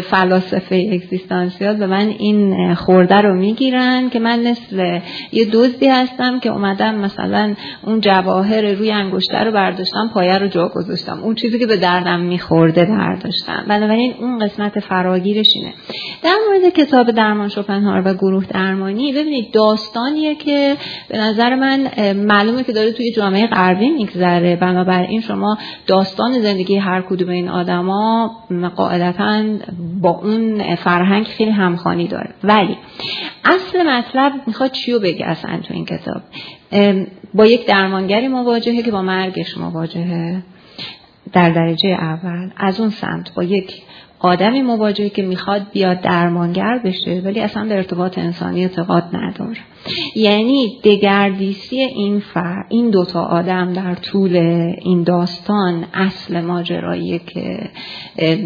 فلاسفه 0.03 0.91
اگزیستانسیال 0.93 1.77
به 1.77 1.87
من 1.87 2.09
این 2.19 2.75
خورده 2.75 3.15
رو 3.15 3.35
می‌گیرن 3.35 4.11
که 4.11 4.19
من 4.19 4.51
مثل 4.51 5.01
یه 5.33 5.45
دزدی 5.53 5.89
هستم 5.89 6.41
که 6.41 6.51
اومدم 6.51 6.95
مثلا 6.95 7.55
اون 7.87 8.01
جواهر 8.01 8.73
روی 8.73 8.93
انگشتر 8.93 9.45
رو 9.45 9.53
برداشتم 9.53 10.11
پایه 10.15 10.39
رو 10.39 10.49
جا 10.49 10.69
گذاشتم. 10.69 11.21
اون 11.23 11.35
چیزی 11.35 11.59
که 11.59 11.67
به 11.67 11.77
دردم 11.77 12.21
میخورده 12.21 12.85
برداشتم. 12.85 13.65
بنابراین 13.69 14.15
اون 14.21 14.39
قسمت 14.39 14.81
فراگیرش 14.81 15.49
اینه. 15.55 15.73
در 16.23 16.37
مورد 16.49 16.73
کتاب 16.73 17.11
درمان 17.11 17.49
شوپنهاور 17.49 18.03
و 18.11 18.15
گروه 18.15 18.45
درمانی 18.47 19.13
ببینید 19.13 19.53
داستانیه 19.53 20.35
که 20.35 20.77
به 21.09 21.19
نظر 21.19 21.55
من 21.55 21.89
معلومه 22.13 22.65
که 22.65 22.73
داره 22.73 22.93
توی 22.93 23.13
جامعه 23.13 23.47
غربی 23.47 23.91
میگذره. 23.91 24.57
بنابراین 24.57 25.21
شما 25.21 25.59
داستان 25.87 26.41
زندگی 26.41 26.77
هر 26.77 27.03
کدوم 27.03 27.29
این 27.29 27.49
آدما 27.49 28.00
قاعدتا 28.77 29.43
با 30.01 30.11
اون 30.11 30.75
فرهنگ 30.75 31.25
خیلی 31.25 31.51
همخوانی 31.51 32.09
داره. 32.09 32.35
ولی 32.45 32.77
اصل 33.45 33.83
مطلب 33.87 34.33
می‌خواد 34.47 34.73
چیو 34.73 34.99
بگه 35.01 35.27
اصلا 35.27 35.61
تو 35.63 35.75
این 35.75 35.85
کتاب؟ 35.85 36.23
با 37.35 37.47
یک 37.47 37.67
درمانگری 37.67 38.29
مواجهه 38.29 38.83
که 38.83 38.91
با 38.91 39.03
مرگش 39.03 39.59
مواجهه. 39.59 40.43
در 41.33 41.51
درجه 41.51 41.89
اول 41.89 42.51
از 42.57 42.81
اون 42.81 42.91
سمت 42.91 43.35
با 43.35 43.43
یک 43.43 43.83
آدمی 44.19 44.63
مواجهه 44.63 45.09
که 45.09 45.23
می‌خواد 45.23 45.67
بیاد 45.73 46.01
درمانگر 46.01 46.81
بشه 46.85 47.23
ولی 47.25 47.41
اصلا 47.41 47.65
به 47.65 47.77
ارتباط 47.77 48.19
انسانی 48.19 48.63
اعتقاد 48.63 49.05
نداره. 49.13 49.57
یعنی 50.15 50.79
دگردیسی 50.85 51.77
این 51.77 52.21
فر 52.21 52.65
این 52.69 52.91
دوتا 52.91 53.25
آدم 53.25 53.73
در 53.73 53.95
طول 53.95 54.37
این 54.83 55.03
داستان 55.03 55.85
اصل 55.95 56.41
ماجرایی 56.41 57.19
که 57.19 57.71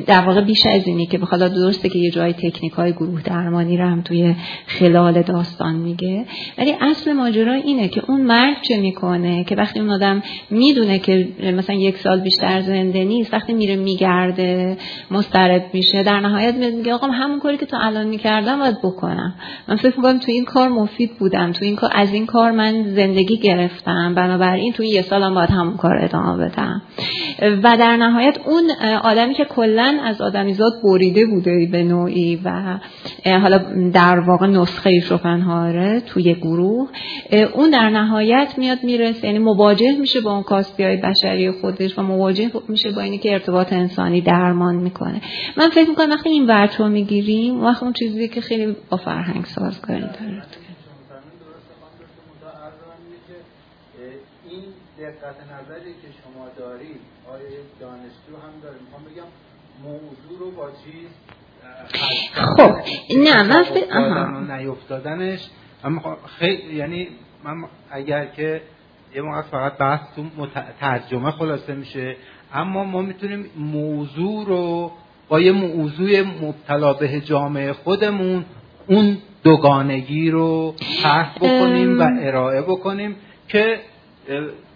در 0.07 0.21
واقع 0.21 0.41
بیش 0.41 0.67
از 0.67 0.87
اینی 0.87 1.07
که 1.07 1.19
بخواد 1.19 1.41
درسته 1.41 1.89
که 1.89 1.99
یه 1.99 2.11
جای 2.11 2.33
تکنیک 2.33 2.73
های 2.73 2.93
گروه 2.93 3.23
درمانی 3.23 3.77
رو 3.77 3.85
هم 3.85 4.03
توی 4.03 4.35
خلال 4.67 5.23
داستان 5.23 5.75
میگه 5.75 6.25
ولی 6.59 6.73
اصل 6.81 7.13
ماجرا 7.13 7.53
اینه 7.53 7.89
که 7.89 8.03
اون 8.09 8.21
مرد 8.21 8.57
چه 8.63 8.81
می‌کنه 8.81 9.45
که 9.45 9.57
وقتی 9.57 9.81
اون 9.81 9.91
آدم 9.91 10.23
می‌دونه 10.51 10.99
که 10.99 11.29
مثلا 11.57 11.77
یک 11.77 11.97
سال 11.99 12.21
بیشتر 12.21 12.61
زنده 12.61 13.05
نیست 13.05 13.35
وقتی 13.35 13.53
میره 13.53 13.77
میگرده 13.77 14.77
مسترب 15.11 15.65
میشه 15.73 16.03
در 16.03 16.21
نهایت 16.21 16.55
میگه 16.55 16.95
آقا 16.95 17.07
همون 17.07 17.41
کاری 17.41 17.57
که 17.57 17.67
تو 17.67 17.77
الان 17.81 18.07
می‌کردم 18.07 18.59
باید 18.59 18.79
بکنم. 18.83 19.35
من 19.69 19.77
فکر 19.77 19.97
می‌کنم 19.97 20.19
تو 20.19 20.33
این 20.33 20.45
کار 20.45 20.69
مفید 20.69 21.11
بودم. 21.25 21.53
تو 21.53 21.65
این 21.65 21.77
کار 21.77 21.91
از 21.95 22.13
این 22.13 22.27
کار 22.27 22.51
من 22.51 22.95
زندگی 22.95 23.37
گرفتم. 23.37 24.15
بنابراین 24.15 24.73
تو 24.73 24.85
یه 24.85 25.03
سالم 25.03 25.35
باید 25.35 25.51
همون 25.51 25.77
کار 25.77 25.99
ادامه 26.01 26.45
بدم. 26.45 26.83
و 27.63 27.77
در 27.77 27.97
نهایت 27.97 28.39
اون 28.47 28.71
آدمی 29.03 29.35
که 29.35 29.45
کلا 29.45 29.99
از 30.05 30.21
آدمیزاد 30.21 30.73
بریده 30.85 31.27
بوده 31.27 31.69
به 31.73 31.83
نوعی 31.83 32.41
و 32.45 32.79
حالا 33.25 33.59
در 33.93 34.21
واقع 34.21 34.47
نسخه 34.47 35.01
شوپنهاره 35.01 36.03
توی 36.07 36.35
گروه 36.35 36.89
اون 37.55 37.71
در 37.71 37.91
نهایت 37.91 38.55
میاد 38.59 38.79
می‌رسه. 38.83 39.27
یعنی 39.27 39.39
مواجه 39.39 39.97
میشه 40.01 40.21
با 40.21 40.33
اون 40.33 40.43
کاستی 40.43 40.85
های 40.85 40.97
بشری 40.97 41.51
خودش 41.51 41.99
و 41.99 42.03
مواجه 42.03 42.51
میشه 42.69 42.93
با 42.93 43.01
اینی 43.01 43.19
که 43.19 43.33
ارتباط 43.33 43.73
انسانی 43.73 44.21
درمان 44.21 44.75
می‌کنه. 44.75 45.21
من 45.57 45.71
فکر 45.71 45.89
می‌کنم 45.89 46.11
وقتی 46.11 46.29
این 46.29 46.47
ورچ 46.47 46.77
رو 46.77 46.89
می‌گیریم 46.89 47.65
وقت 47.65 47.83
اون 47.83 47.93
چیزی 47.93 48.29
که 48.29 48.41
خیلی 48.41 48.77
با 48.91 48.97
فرهنگ 48.97 49.45
سازگاری 49.45 50.01
داره. 50.01 50.43
دقت 55.05 55.37
نظری 55.53 55.93
که 56.03 56.09
شما 56.23 56.49
دارید 56.59 57.01
آیا 57.29 57.61
دانشجو 57.81 58.37
هم 58.43 58.61
دارید؟ 58.63 58.81
می‌خوام 58.81 59.05
بگم 59.05 59.29
موضوع 59.85 60.39
رو 60.39 60.51
با 60.51 60.71
چیز 60.71 61.09
خب 62.57 62.73
نه 63.25 63.43
من 63.43 63.63
فکر 63.63 63.99
نیفتادنش 64.57 65.41
خیلی 66.39 66.75
یعنی 66.75 67.09
من 67.45 67.65
اگر 67.91 68.27
که 68.27 68.63
یه 69.15 69.23
موقع 69.23 69.43
فقط 69.43 69.77
بحث 69.79 70.01
تو 70.17 70.47
ترجمه 70.81 71.31
خلاصه 71.31 71.75
میشه 71.75 72.17
اما 72.55 72.85
ما 72.85 73.03
می‌تونیم 73.03 73.51
موضوع 73.57 74.47
رو 74.47 74.93
با 75.29 75.41
یه 75.41 75.53
موضوع 75.53 76.23
مبتلا 76.23 76.93
به 76.93 77.21
جامعه 77.21 77.73
خودمون 77.73 78.45
اون 78.87 79.19
دوگانگی 79.43 80.31
رو 80.31 80.75
طرح 81.03 81.35
بکنیم 81.37 82.01
و 82.01 82.11
ارائه 82.21 82.63
بکنیم 82.63 83.17
که 83.49 83.81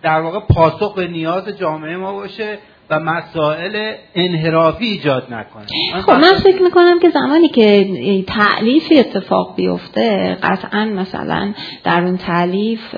در 0.03 0.21
واقع 0.21 0.41
پاسخ 0.41 0.95
به 0.95 1.09
نیاز 1.09 1.49
جامعه 1.49 1.97
ما 1.97 2.13
باشه 2.13 2.59
و 2.91 3.01
مسائل 3.01 3.95
انحرافی 4.15 4.87
ایجاد 4.87 5.35
نکنه. 5.35 5.67
خب 6.03 6.13
من 6.13 6.35
فکر 6.45 6.63
می‌کنم 6.63 6.99
که 6.99 7.11
زمانی 7.11 7.49
که 7.49 8.25
تعلیف 8.27 8.93
اتفاق 8.97 9.57
بیفته 9.57 10.37
قطعا 10.43 10.85
مثلا 10.85 11.53
در 11.85 12.05
اون 12.05 12.17
تعلیف 12.17 12.95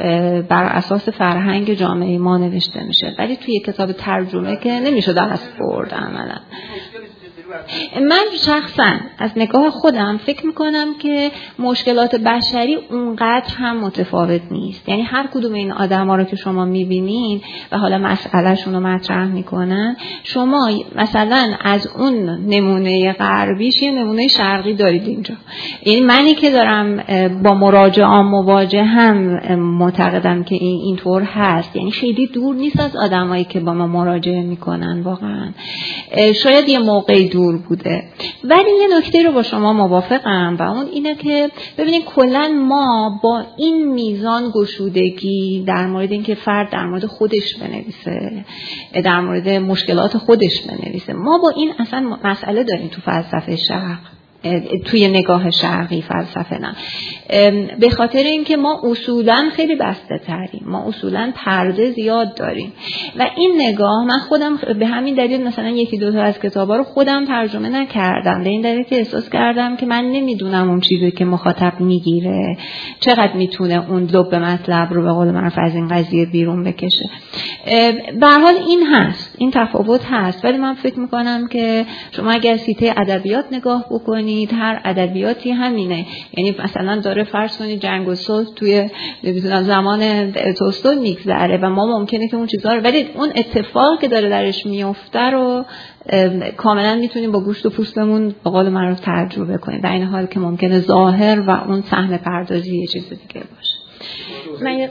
بر 0.48 0.64
اساس 0.64 1.08
فرهنگ 1.08 1.74
جامعه 1.74 2.18
ما 2.18 2.38
نوشته 2.38 2.82
میشه. 2.82 3.14
ولی 3.18 3.36
توی 3.36 3.60
کتاب 3.60 3.92
ترجمه 3.92 4.56
که 4.56 4.70
نمیشه 4.70 5.12
دست 5.12 5.56
برد 5.58 5.94
عملا. 5.94 6.36
من 8.00 8.22
شخصا 8.46 8.90
از 9.18 9.30
نگاه 9.36 9.70
خودم 9.70 10.20
فکر 10.26 10.46
می‌کنم 10.46 10.94
که 10.98 11.30
مشکلات 11.58 12.14
بشری 12.14 12.78
اونقدر 12.90 13.54
هم 13.56 13.80
متفاوت 13.80 14.40
نیست. 14.50 14.88
یعنی 14.88 15.02
هر 15.02 15.26
کدوم 15.34 15.52
این 15.52 15.72
آدم 15.72 16.06
ها 16.06 16.16
رو 16.16 16.24
که 16.24 16.36
شما 16.36 16.64
می‌بینین 16.64 17.40
و 17.72 17.78
حالا 17.78 17.98
مسئلهشون 17.98 18.74
رو 18.74 18.80
مطرح 18.80 19.26
می‌کنن 19.26 19.96
شما 20.22 20.70
مثلا 20.96 21.54
از 21.60 21.86
اون 21.86 22.14
نمونه 22.46 23.12
غربیش 23.12 23.82
یه 23.82 23.90
نمونه 23.90 24.28
شرقی 24.28 24.74
دارید 24.74 25.06
اینجا. 25.06 25.34
یعنی 25.86 26.00
منی 26.00 26.34
که 26.34 26.50
دارم 26.50 27.04
با 27.42 27.54
مراجعان 27.54 28.26
مواجه 28.26 28.84
هم 28.84 29.16
معتقدم 29.56 30.44
که 30.44 30.54
این 30.54 30.80
اینطور 30.80 31.22
هست. 31.22 31.76
یعنی 31.76 31.90
خیلی 31.90 32.26
دور 32.26 32.54
نیست 32.54 32.80
از 32.80 32.96
آدمایی 32.96 33.44
که 33.44 33.60
با 33.60 33.74
ما 33.74 33.86
مراجعه 33.86 34.42
می‌کنن 34.42 35.00
واقعا. 35.02 35.48
شاید 36.42 36.68
یه 36.68 36.78
موقعی 36.78 37.28
بوده. 37.68 38.03
ولی 38.44 38.70
یه 38.81 38.98
نکته 38.98 39.22
رو 39.22 39.33
با 39.33 39.42
شما 39.42 39.72
موافقم 39.72 40.57
و 40.61 40.62
اون 40.62 40.87
اینه 40.87 41.14
که 41.14 41.50
ببینید 41.79 42.05
کلا 42.05 42.48
ما 42.48 43.20
با 43.22 43.44
این 43.57 43.92
میزان 43.92 44.50
گشودگی 44.55 45.64
در 45.66 45.87
مورد 45.87 46.12
اینکه 46.12 46.35
فرد 46.35 46.70
در 46.70 46.87
مورد 46.87 47.07
خودش 47.07 47.55
بنویسه 47.55 48.44
در 49.05 49.20
مورد 49.20 49.48
مشکلات 49.48 50.18
خودش 50.18 50.62
بنویسه 50.62 51.12
ما 51.12 51.38
با 51.38 51.50
این 51.57 51.72
اصلا 51.79 52.18
مسئله 52.24 52.64
داریم 52.64 52.88
تو 52.88 53.00
فلسفه 53.00 53.57
شرق. 53.57 54.19
توی 54.85 55.09
نگاه 55.09 55.50
شرقی 55.50 56.03
فلسفه 56.03 56.59
نه. 56.59 56.74
به 57.81 57.90
خاطر 57.90 58.22
اینکه 58.22 58.57
ما 58.57 58.81
اصولا 58.85 59.48
خیلی 59.53 59.76
بسته 59.76 60.18
تریم. 60.26 60.62
ما 60.66 60.88
اصولا 60.88 61.33
پرده 61.35 61.90
زیاد 61.90 62.35
داریم. 62.35 62.72
و 63.18 63.26
این 63.37 63.53
نگاه 63.61 64.05
من 64.07 64.18
خودم 64.18 64.57
به 64.79 64.87
همین 64.87 65.14
دلیل 65.14 65.46
مثلا 65.46 65.68
یکی 65.68 65.98
دو 65.98 66.12
تا 66.12 66.22
از 66.22 66.38
کتابا 66.38 66.76
رو 66.76 66.85
خودم 66.85 67.24
ترجمه 67.24 67.68
نکردم. 67.68 68.44
به 68.44 68.50
این 68.50 68.61
دلیل 68.61 68.83
که 68.83 68.96
احساس 68.96 69.31
کردم 69.31 69.76
که 69.76 69.87
من 69.87 70.05
نمی‌دونم 70.05 70.70
اون 70.70 70.81
چیزی 70.81 71.11
که 71.11 71.24
مخاطب 71.24 71.81
می‌گیره. 71.81 72.57
چقدر 73.00 73.33
می‌تونه 73.33 73.90
اون 73.90 74.02
لب 74.02 74.35
مطلب 74.35 74.92
رو 74.92 75.02
به 75.02 75.12
قول 75.12 75.31
معروف 75.31 75.58
از 75.58 75.75
این 75.75 75.88
قضیه 75.88 76.27
بیرون 76.27 76.64
بکشه. 76.64 77.10
به 78.21 78.29
حال 78.29 78.54
این 78.69 78.87
هست. 78.87 79.35
این 79.38 79.50
تفاوت 79.50 80.04
هست. 80.10 80.44
ولی 80.44 80.58
من 80.58 80.75
فکر 80.75 80.98
می‌کنم 80.98 81.48
که 81.48 81.87
شما 82.12 82.31
اگر 82.31 82.56
سیته 82.56 82.94
ادبیات 82.96 83.44
نگاه 83.52 83.85
بکنید 83.90 84.29
هر 84.52 84.81
ادبیاتی 84.85 85.50
همینه. 85.50 86.06
یعنی 86.37 86.56
مثلا 86.64 87.00
داره 87.00 87.24
فرض 87.24 87.58
کنید 87.58 87.81
جنگ 87.81 88.08
و 88.08 88.14
صلح 88.14 88.48
توی 88.56 88.90
نمی‌دونم 89.24 89.62
زمان 89.62 90.33
توستون 90.33 90.98
میگذره 90.98 91.58
و 91.62 91.70
ما 91.70 91.98
ممکنه 91.98 92.28
که 92.28 92.37
اون 92.37 92.46
چیزها 92.46 92.74
رو 92.74 92.81
ولی 92.81 93.06
اون 93.14 93.28
اتفاق 93.37 94.00
که 94.00 94.08
داره 94.08 94.28
درش 94.28 94.66
میفته 94.66 95.31
رو 95.31 95.64
کاملا 96.56 96.94
می‌تونیم 96.94 97.33
با 97.33 97.40
گوشت 97.40 97.66
و 97.66 97.70
پوستمون 97.70 98.28
به 98.44 98.50
قول 98.50 98.68
من 98.68 98.88
رو 98.88 98.94
تجربه 98.94 99.58
کنیم 99.58 99.81
در 99.81 99.92
این 99.92 100.04
حال 100.04 100.26
که 100.26 100.40
ممکنه 100.40 100.81
ظاهر 100.81 101.40
و 101.40 101.50
اون 101.50 101.83
صحنه 101.83 102.18
پردازی 102.18 102.76
یه 102.76 102.87
چیز 102.87 103.08
دیگه 103.08 103.44
باشه. 103.56 103.76
من 104.64 104.78
یه 104.78 104.90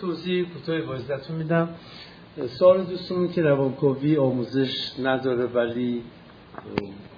توضیح 0.00 0.44
کوتاه 0.44 0.80
بازدتون 0.80 1.36
میدم. 1.36 1.68
سوال 2.46 2.84
دوستمون 2.84 3.32
که 3.32 3.42
روانکاوی 3.42 4.16
آموزش 4.16 4.92
نداره 5.02 5.46
ولی 5.46 6.02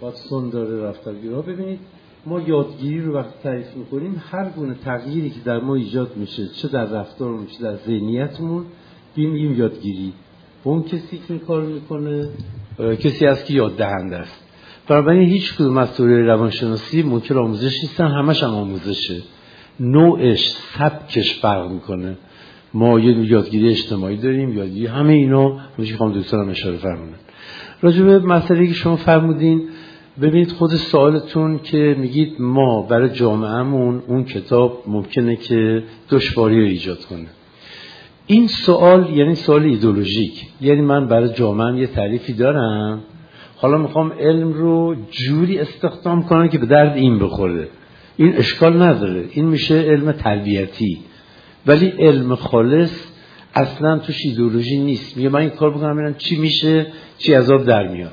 واتسون 0.01 0.51
داره 0.51 0.83
رفتارگیرها 0.83 1.43
ببینید 1.43 1.79
ما 2.27 2.41
یادگیری 2.41 3.01
رو 3.01 3.15
وقتی 3.15 3.35
تعریف 3.43 3.77
می‌کنیم 3.77 4.23
هر 4.31 4.49
گونه 4.49 4.75
تغییری 4.75 5.31
که 5.31 5.41
در 5.45 5.61
ما 5.61 5.75
ایجاد 5.75 6.17
میشه 6.17 6.49
چه 6.49 6.69
در 6.69 6.85
رفتارمون 6.85 7.47
چه 7.47 7.63
در 7.63 7.77
ذهنیتمون 7.77 8.65
میگیم 9.17 9.55
یادگیری. 9.55 10.13
اون 10.65 10.83
کسی 10.83 11.21
که 11.29 11.39
کار 11.39 11.63
می‌کنه 11.63 12.29
کسی 12.79 13.27
هست 13.27 13.47
که 13.47 13.55
یاد 13.55 13.77
دهنده 13.77 14.17
است. 14.17 14.45
بنابراین 14.89 15.29
هیچ 15.29 15.55
کدوم 15.55 15.77
از 15.77 16.01
روانشناسی 16.01 17.03
ممکن 17.03 17.37
آموزش 17.37 17.83
نیستن 17.83 18.07
همش 18.07 18.43
هم 18.43 18.51
آموزشه. 18.51 19.23
نوعش 19.81 20.57
سبکش 20.79 21.41
فرق 21.41 21.71
می‌کنه. 21.71 22.19
ما 22.75 23.01
یه 23.01 23.31
یادگیری 23.31 23.69
اجتماعی 23.69 24.17
داریم 24.17 24.59
یادگیری 24.59 24.87
همه 24.87 25.13
اینا 25.13 25.59
میشه 25.79 25.97
خواهم 25.97 26.13
دوستانم 26.13 26.51
اشاره 26.51 26.77
فرمونن 26.77 27.15
راجع 27.83 28.05
به 28.05 28.19
مسئله 28.19 28.67
که 28.67 28.75
شما 28.75 28.97
فرمودین 28.97 29.63
ببینید 30.23 30.53
خود 30.53 30.71
سوالتون 30.71 31.59
که 31.59 31.97
میگید 31.99 32.35
ما 32.39 32.83
برای 32.83 33.09
جامعهمون 33.09 34.03
اون 34.07 34.25
کتاب 34.25 34.83
ممکنه 34.87 35.37
که 35.37 35.83
دشواری 36.11 36.61
رو 36.61 36.67
ایجاد 36.67 37.05
کنه. 37.05 37.27
این 38.27 38.47
سوال 38.47 39.11
یعنی 39.17 39.35
سوال 39.35 39.63
ایدولوژیک. 39.63 40.47
یعنی 40.61 40.81
من 40.81 41.09
برای 41.09 41.29
جامعهم 41.29 41.79
یه 41.79 41.87
تعریفی 41.87 42.33
دارم. 42.33 43.03
حالا 43.57 43.79
می‌خوام 43.79 44.13
علم 44.21 44.53
رو 44.53 44.97
جوری 45.11 45.59
استخدام 45.59 46.23
کنم 46.23 46.49
که 46.49 46.59
به 46.59 46.67
درد 46.67 46.97
این 46.97 47.19
بخوره. 47.19 47.69
این 48.17 48.37
اشکال 48.37 48.83
نداره. 48.83 49.25
این 49.31 49.45
میشه 49.45 49.75
علم 49.75 50.13
تربیتی. 50.13 50.99
ولی 51.67 51.87
علم 51.87 52.35
خالص 52.35 53.10
اصلا 53.55 53.99
توش 53.99 54.25
ایدولوژی 54.25 54.79
نیست. 54.79 55.17
میگه 55.17 55.29
من 55.29 55.41
این 55.41 55.51
کار 55.51 55.71
بکنم 55.71 55.95
ببینم 55.97 56.15
چی 56.15 56.37
میشه 56.37 56.87
چی 57.19 57.35
عذاب 57.35 57.65
در 57.65 57.89
میاد. 57.89 58.13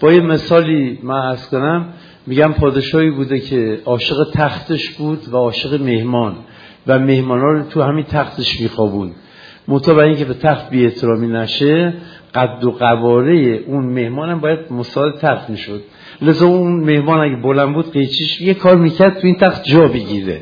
با 0.00 0.12
یه 0.12 0.20
مثالی 0.20 0.98
من 1.02 1.26
از 1.26 1.50
کنم 1.50 1.88
میگم 2.26 2.52
پادشاهی 2.52 3.10
بوده 3.10 3.40
که 3.40 3.80
عاشق 3.84 4.30
تختش 4.34 4.90
بود 4.90 5.28
و 5.32 5.36
عاشق 5.36 5.82
مهمان 5.82 6.36
و 6.86 6.98
مهمان 6.98 7.40
رو 7.40 7.62
تو 7.62 7.82
همین 7.82 8.04
تختش 8.04 8.60
میخوابون 8.60 9.12
منتها 9.68 10.02
اینکه 10.02 10.24
به 10.24 10.34
تخت 10.34 10.70
بی 10.70 10.92
نشه 11.26 11.94
قد 12.34 12.64
و 12.64 12.70
قواره 12.70 13.34
اون 13.66 13.84
مهمان 13.84 14.30
هم 14.30 14.40
باید 14.40 14.58
مساعد 14.70 15.18
تخت 15.18 15.50
می‌شد. 15.50 15.82
لذا 16.22 16.46
اون 16.46 16.84
مهمان 16.84 17.20
اگه 17.20 17.42
بلند 17.42 17.74
بود 17.74 17.92
قیچیش 17.92 18.40
یه 18.40 18.54
کار 18.54 18.76
می‌کرد 18.76 19.18
تو 19.18 19.26
این 19.26 19.36
تخت 19.36 19.64
جا 19.64 19.88
بگیره. 19.88 20.40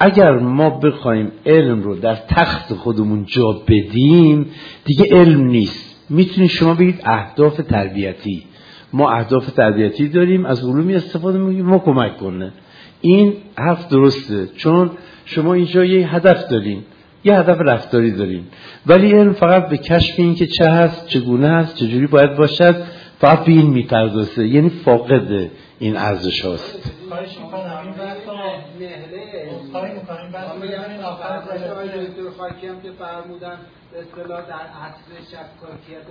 اگر 0.00 0.32
ما 0.32 0.70
بخوایم 0.70 1.32
علم 1.46 1.82
رو 1.82 1.94
در 1.94 2.14
تخت 2.14 2.74
خودمون 2.74 3.24
جا 3.24 3.52
بدیم 3.68 4.46
دیگه 4.84 5.06
علم 5.10 5.44
نیست. 5.44 5.96
می‌تونید 6.10 6.50
شما 6.50 6.74
بگید 6.74 7.00
اهداف 7.04 7.56
تربیتی. 7.56 8.44
ما 8.92 9.10
اهداف 9.10 9.50
تربیتی 9.50 10.08
داریم 10.08 10.44
از 10.44 10.64
علومی 10.64 10.94
استفاده 10.94 11.38
میگیم 11.38 11.66
ما 11.66 11.78
کمک 11.78 12.16
کنه. 12.16 12.52
این 13.00 13.32
حرف 13.58 13.88
درسته 13.88 14.46
چون 14.56 14.90
شما 15.24 15.54
اینجا 15.54 15.84
یه 15.84 16.14
هدف 16.14 16.48
دارین 16.48 16.82
یه 17.24 17.38
هدف 17.38 17.60
رفتاری 17.60 18.10
دارین. 18.10 18.44
ولی 18.86 19.12
علم 19.12 19.32
فقط 19.32 19.68
به 19.68 19.76
کشف 19.76 20.14
این 20.18 20.34
که 20.34 20.46
چه 20.46 20.70
هست 20.70 21.08
چگونه 21.08 21.48
هست 21.48 21.76
چجوری 21.76 22.06
باید 22.06 22.36
باشد 22.36 22.82
فقط 23.18 23.44
به 23.44 23.52
این 23.52 23.70
می‌پردازه. 23.70 24.48
یعنی 24.48 24.68
فاقد 24.68 25.50
این 25.78 25.96
ارزش 25.96 26.40
هاست. 26.40 26.92
خاکی 32.38 32.66
هم 32.66 32.80
که 32.80 32.90
فرمودن 32.90 33.58
به 33.92 34.00
اصطلاح 34.00 34.46
در 34.46 34.54
عصر 34.54 35.10
شکاکیت 35.30 36.02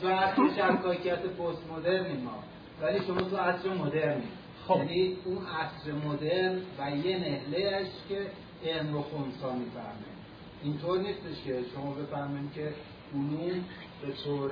تو 0.00 0.08
عصر 0.08 0.42
شکاکیت 0.56 1.18
پست 1.18 1.70
مدرنی 1.72 2.22
ما. 2.22 2.42
ولی 2.82 3.00
شما 3.06 3.20
تو 3.20 3.36
عصر 3.36 3.68
مدرنی 3.68 4.28
خب. 4.66 4.76
یعنی 4.76 5.16
اون 5.24 5.38
عصر 5.38 5.92
مدرن 5.92 6.58
و 6.78 6.96
یه 6.96 7.18
نهلهش 7.18 7.88
که 8.08 8.26
علم 8.64 8.92
رو 8.92 9.02
خونسا 9.02 9.52
می‌فهمه. 9.52 10.14
اینطور 10.62 10.98
نیستش 10.98 11.44
که 11.44 11.58
شما 11.74 11.94
بفهمید 11.94 12.52
که 12.52 12.72
علوم 13.14 13.64
به 14.02 14.12
طور 14.24 14.50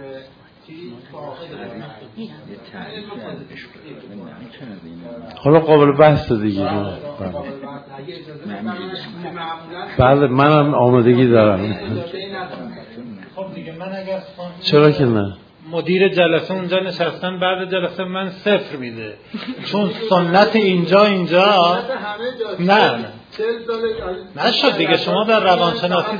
حالا 5.36 5.60
قابل 5.60 5.92
بحث 5.92 6.32
دیگه. 6.32 6.70
بله 9.98 10.26
منم 10.26 10.74
آمادگی 10.74 11.26
دارم. 11.26 11.74
خب 13.36 13.54
دیگه 13.54 13.72
من 13.72 13.88
اگر 13.88 14.22
چرا 14.60 14.90
که 14.90 15.04
نه؟ 15.04 15.36
مدیر 15.72 16.08
جلسه 16.08 16.54
اونجا 16.54 16.80
نشستن 16.80 17.40
بعد 17.40 17.70
جلسه 17.70 18.04
من 18.04 18.30
صفر 18.30 18.76
میده. 18.76 19.14
چون 19.64 19.90
سنت 20.10 20.56
اینجا 20.56 21.04
اینجا. 21.04 21.78
نه 22.60 23.04
نشد 24.46 24.76
دیگه 24.76 24.96
شما 24.96 25.24
در 25.24 25.40
روانشناسی 25.40 26.16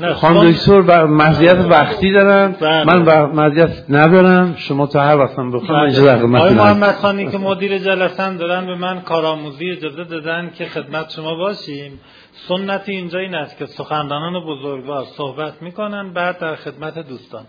نه 0.00 0.14
خانم 0.14 0.50
دکتر 0.50 1.04
مزیت 1.04 1.54
وقتی 1.54 2.12
دارن. 2.12 2.52
بله. 2.60 2.84
من 2.84 3.24
مزیت 3.24 3.84
ندارم. 3.88 4.54
شما 4.56 4.86
تا 4.86 5.00
هر 5.00 5.16
وقت 5.16 5.38
هم 5.38 5.50
بخونم 5.52 5.80
اینجا 5.80 6.04
در 6.04 6.22
آقای 6.22 6.54
محمد 6.54 6.94
خانی 6.94 7.30
که 7.30 7.38
مدیر 7.38 7.78
جلسه 7.78 8.36
دارن 8.36 8.66
به 8.66 8.74
من 8.74 9.00
کارآموزی 9.00 9.70
اجازه 9.70 10.04
دادن 10.04 10.50
که 10.58 10.64
خدمت 10.64 11.10
شما 11.10 11.34
باشیم. 11.34 12.00
سنت 12.48 12.82
اینجا 12.86 13.18
این 13.18 13.34
است 13.34 13.58
که 13.58 13.66
سخنرانان 13.66 14.44
بزرگوار 14.46 15.04
صحبت 15.04 15.62
می‌کنن 15.62 16.12
بعد 16.12 16.38
در 16.38 16.56
خدمت 16.56 17.08
دوستان. 17.08 17.44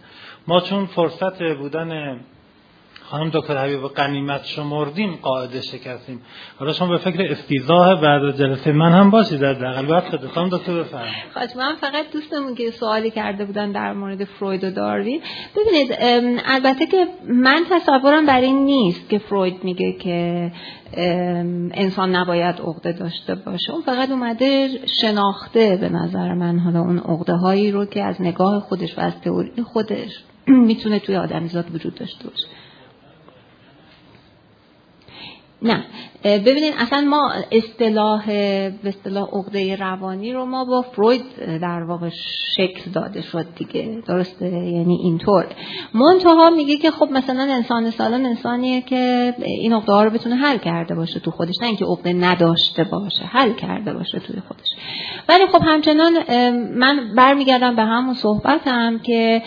ما 0.47 0.61
چون 0.61 0.85
فرصت 0.85 1.41
بودن 1.43 2.19
خانم 3.11 3.29
دکتر 3.33 3.57
حبیب 3.57 3.87
قنیمت 3.87 4.45
شمردیم 4.45 5.19
قاعده 5.21 5.61
شکستیم. 5.61 6.21
حالا 6.59 6.73
شما 6.73 6.87
به 6.87 6.97
فکر 6.97 7.31
استیزاه 7.31 8.01
بعد 8.01 8.37
جلسه 8.37 8.71
من 8.71 8.91
هم 8.91 9.09
باشید 9.09 9.39
در 9.39 9.53
دقل 9.53 9.89
وقت 9.89 10.27
خانم 10.27 10.49
دکتر 10.49 10.79
بفرمایید. 10.79 11.13
خواهش 11.33 11.55
من 11.55 11.75
فقط 11.75 12.11
دوستمون 12.13 12.55
که 12.55 12.71
سوالی 12.71 13.11
کرده 13.11 13.45
بودن 13.45 13.71
در 13.71 13.93
مورد 13.93 14.23
فروید 14.23 14.63
و 14.63 14.71
داروین. 14.71 15.21
ببینید 15.55 15.95
البته 16.45 16.85
که 16.85 17.07
من 17.27 17.65
تصورم 17.71 18.25
بر 18.25 18.41
این 18.41 18.65
نیست 18.65 19.09
که 19.09 19.19
فروید 19.19 19.63
میگه 19.63 19.91
که 19.91 20.51
انسان 21.73 22.15
نباید 22.15 22.55
عقده 22.61 22.91
داشته 22.91 23.35
باشه. 23.35 23.71
اون 23.71 23.81
فقط 23.81 24.09
اومده 24.09 24.69
شناخته 25.01 25.77
به 25.81 25.89
نظر 25.89 26.33
من 26.33 26.59
حالا 26.59 26.79
اون 26.79 26.99
عقده 26.99 27.33
هایی 27.33 27.71
رو 27.71 27.85
که 27.85 28.03
از 28.03 28.21
نگاه 28.21 28.59
خودش 28.59 28.97
و 28.97 29.01
از 29.01 29.21
تئوری 29.21 29.51
خودش 29.73 30.23
می‌تونه 30.47 30.99
توی 30.99 31.15
آدمیزاد 31.15 31.75
وجود 31.75 31.95
داشته 31.95 32.29
باشه. 32.29 32.47
نه 35.61 35.83
ببینید 36.23 36.73
اصلا 36.77 37.01
ما 37.01 37.31
اصطلاح 37.51 38.25
به 38.25 38.73
اصطلاح 38.85 39.27
عقده 39.33 39.75
روانی 39.75 40.33
رو 40.33 40.45
ما 40.45 40.65
با 40.65 40.81
فروید 40.81 41.21
در 41.61 41.83
واقع 41.83 42.09
شکل 42.55 42.91
داده 42.91 43.21
شد 43.21 43.45
دیگه. 43.55 44.01
درسته؟ 44.07 44.45
یعنی 44.45 44.99
اینطور. 45.03 45.45
منتها 45.93 46.49
میگه 46.49 46.75
که 46.77 46.91
خب 46.91 47.07
مثلا 47.11 47.41
انسان 47.41 47.91
سالم 47.91 48.25
انسانیه 48.25 48.81
که 48.81 49.33
این 49.39 49.73
عقده 49.73 50.03
رو 50.03 50.09
بتونه 50.09 50.35
حل 50.35 50.57
کرده 50.57 50.95
باشه 50.95 51.19
تو 51.19 51.31
خودش. 51.31 51.55
نه 51.61 51.67
اینکه 51.67 51.85
عقده 51.85 52.13
نداشته 52.13 52.83
باشه 52.83 53.23
حل 53.23 53.53
کرده 53.53 53.93
باشه 53.93 54.19
توی 54.19 54.39
خودش. 54.47 54.69
ولی 55.29 55.47
خب 55.47 55.61
همچنان 55.65 56.13
من 56.75 57.13
برمیگردم 57.15 57.75
به 57.75 57.83
همون 57.83 58.13
صحبتم 58.13 58.99
که 58.99 59.41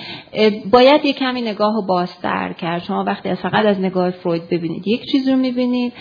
باید 0.70 1.04
یک 1.04 1.18
کمی 1.18 1.42
نگاه 1.42 1.86
بازتر 1.88 2.52
کرد. 2.52 2.82
شما 2.82 3.04
وقتی 3.04 3.34
فقط 3.34 3.66
از 3.66 3.80
نگاه 3.80 4.10
فروید 4.10 4.48
ببینید. 4.48 4.88
یک 4.88 5.10
چیز 5.12 5.28
رو 5.28 5.36
می‌بینید 5.36 5.92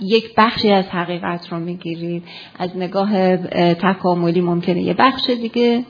یک 0.00 0.34
بخشی 0.36 0.72
از 0.72 0.84
حقیقت 0.84 1.48
رو 1.52 1.58
می‌گیرید. 1.58 2.22
از 2.58 2.76
نگاه 2.76 3.36
تکاملی 3.74 4.40
ممکنه 4.40 4.82
یه 4.82 4.94
بخش 4.94 5.30
دیگه. 5.30 5.84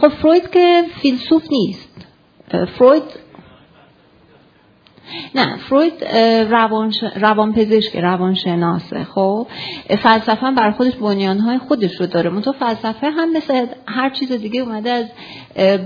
خب 0.00 0.08
فروید 0.08 0.50
که 0.50 0.82
فیلسوف 1.02 1.46
نیست. 1.50 2.06
فروید 2.78 3.02
نه 5.34 5.56
فروید 5.56 6.04
روان 6.50 6.92
روانپزشک 7.16 7.96
روانشناسه 7.96 9.04
خب. 9.04 9.46
فلسفه 10.02 10.50
بر 10.50 10.70
خودش 10.70 10.92
بنیانهای 10.94 11.58
خودش 11.58 12.00
رو 12.00 12.06
داره. 12.06 12.30
منتها 12.30 12.52
فلسفه 12.52 13.10
هم 13.10 13.32
مثل 13.32 13.66
هر 13.86 14.10
چیز 14.10 14.32
دیگه 14.32 14.60
اومده 14.60 14.90
از 14.90 15.06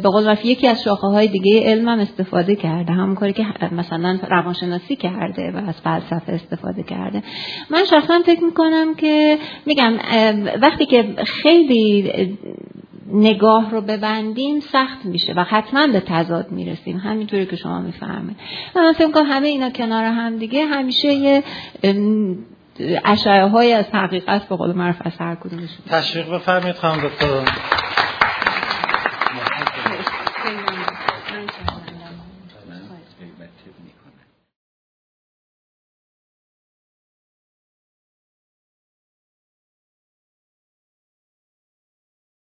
به 0.03 0.09
قول 0.09 0.37
یکی 0.45 0.66
از 0.66 0.83
شاخه 0.83 1.07
های 1.07 1.29
دیگه 1.29 1.62
علم 1.64 1.89
هم 1.89 1.99
استفاده 1.99 2.57
کرده. 2.57 2.93
همون 2.93 3.14
کاری 3.14 3.33
که 3.33 3.47
مثلا 3.72 4.18
روانشناسی 4.31 4.97
کرده 4.97 5.51
و 5.51 5.57
از 5.68 5.74
فلسفه 5.85 6.33
استفاده 6.33 6.83
کرده. 6.83 7.22
من 7.70 7.85
شخصا 7.85 8.20
فکر 8.27 8.45
می‌کنم 8.45 8.95
که 8.95 9.39
میگم 9.66 9.93
وقتی 10.62 10.87
که 10.87 11.05
خیلی 11.27 12.12
نگاه 13.12 13.70
رو 13.70 13.80
ببندیم 13.80 14.61
سخت 14.61 15.04
میشه 15.04 15.32
و 15.36 15.44
حتما 15.44 15.86
به 15.86 16.00
تضاد 16.00 16.50
می‌رسیم. 16.50 16.96
همینطوری 16.96 17.46
که 17.46 17.57
شما 17.57 17.80
می‌فهمید 17.80 18.36
من 18.76 18.92
فکر 18.92 19.11
کنم 19.11 19.26
همه 19.26 19.48
اینا 19.48 19.70
کنار 19.70 20.04
هم 20.04 20.36
دیگه 20.36 20.66
همیشه 20.66 21.12
یه 21.12 21.42
اشعه 23.04 23.46
های 23.48 23.72
از 23.72 23.84
حقیقت 23.92 24.48
به 24.48 24.57
قول 24.57 24.72
معروف 24.72 24.96
از 25.00 25.12
هر 25.18 25.34
کدومشون. 25.34 25.86
تشویق 25.90 26.34
بفرمایید 26.34 26.76
خانم 26.76 27.09
دکتر. 27.09 27.52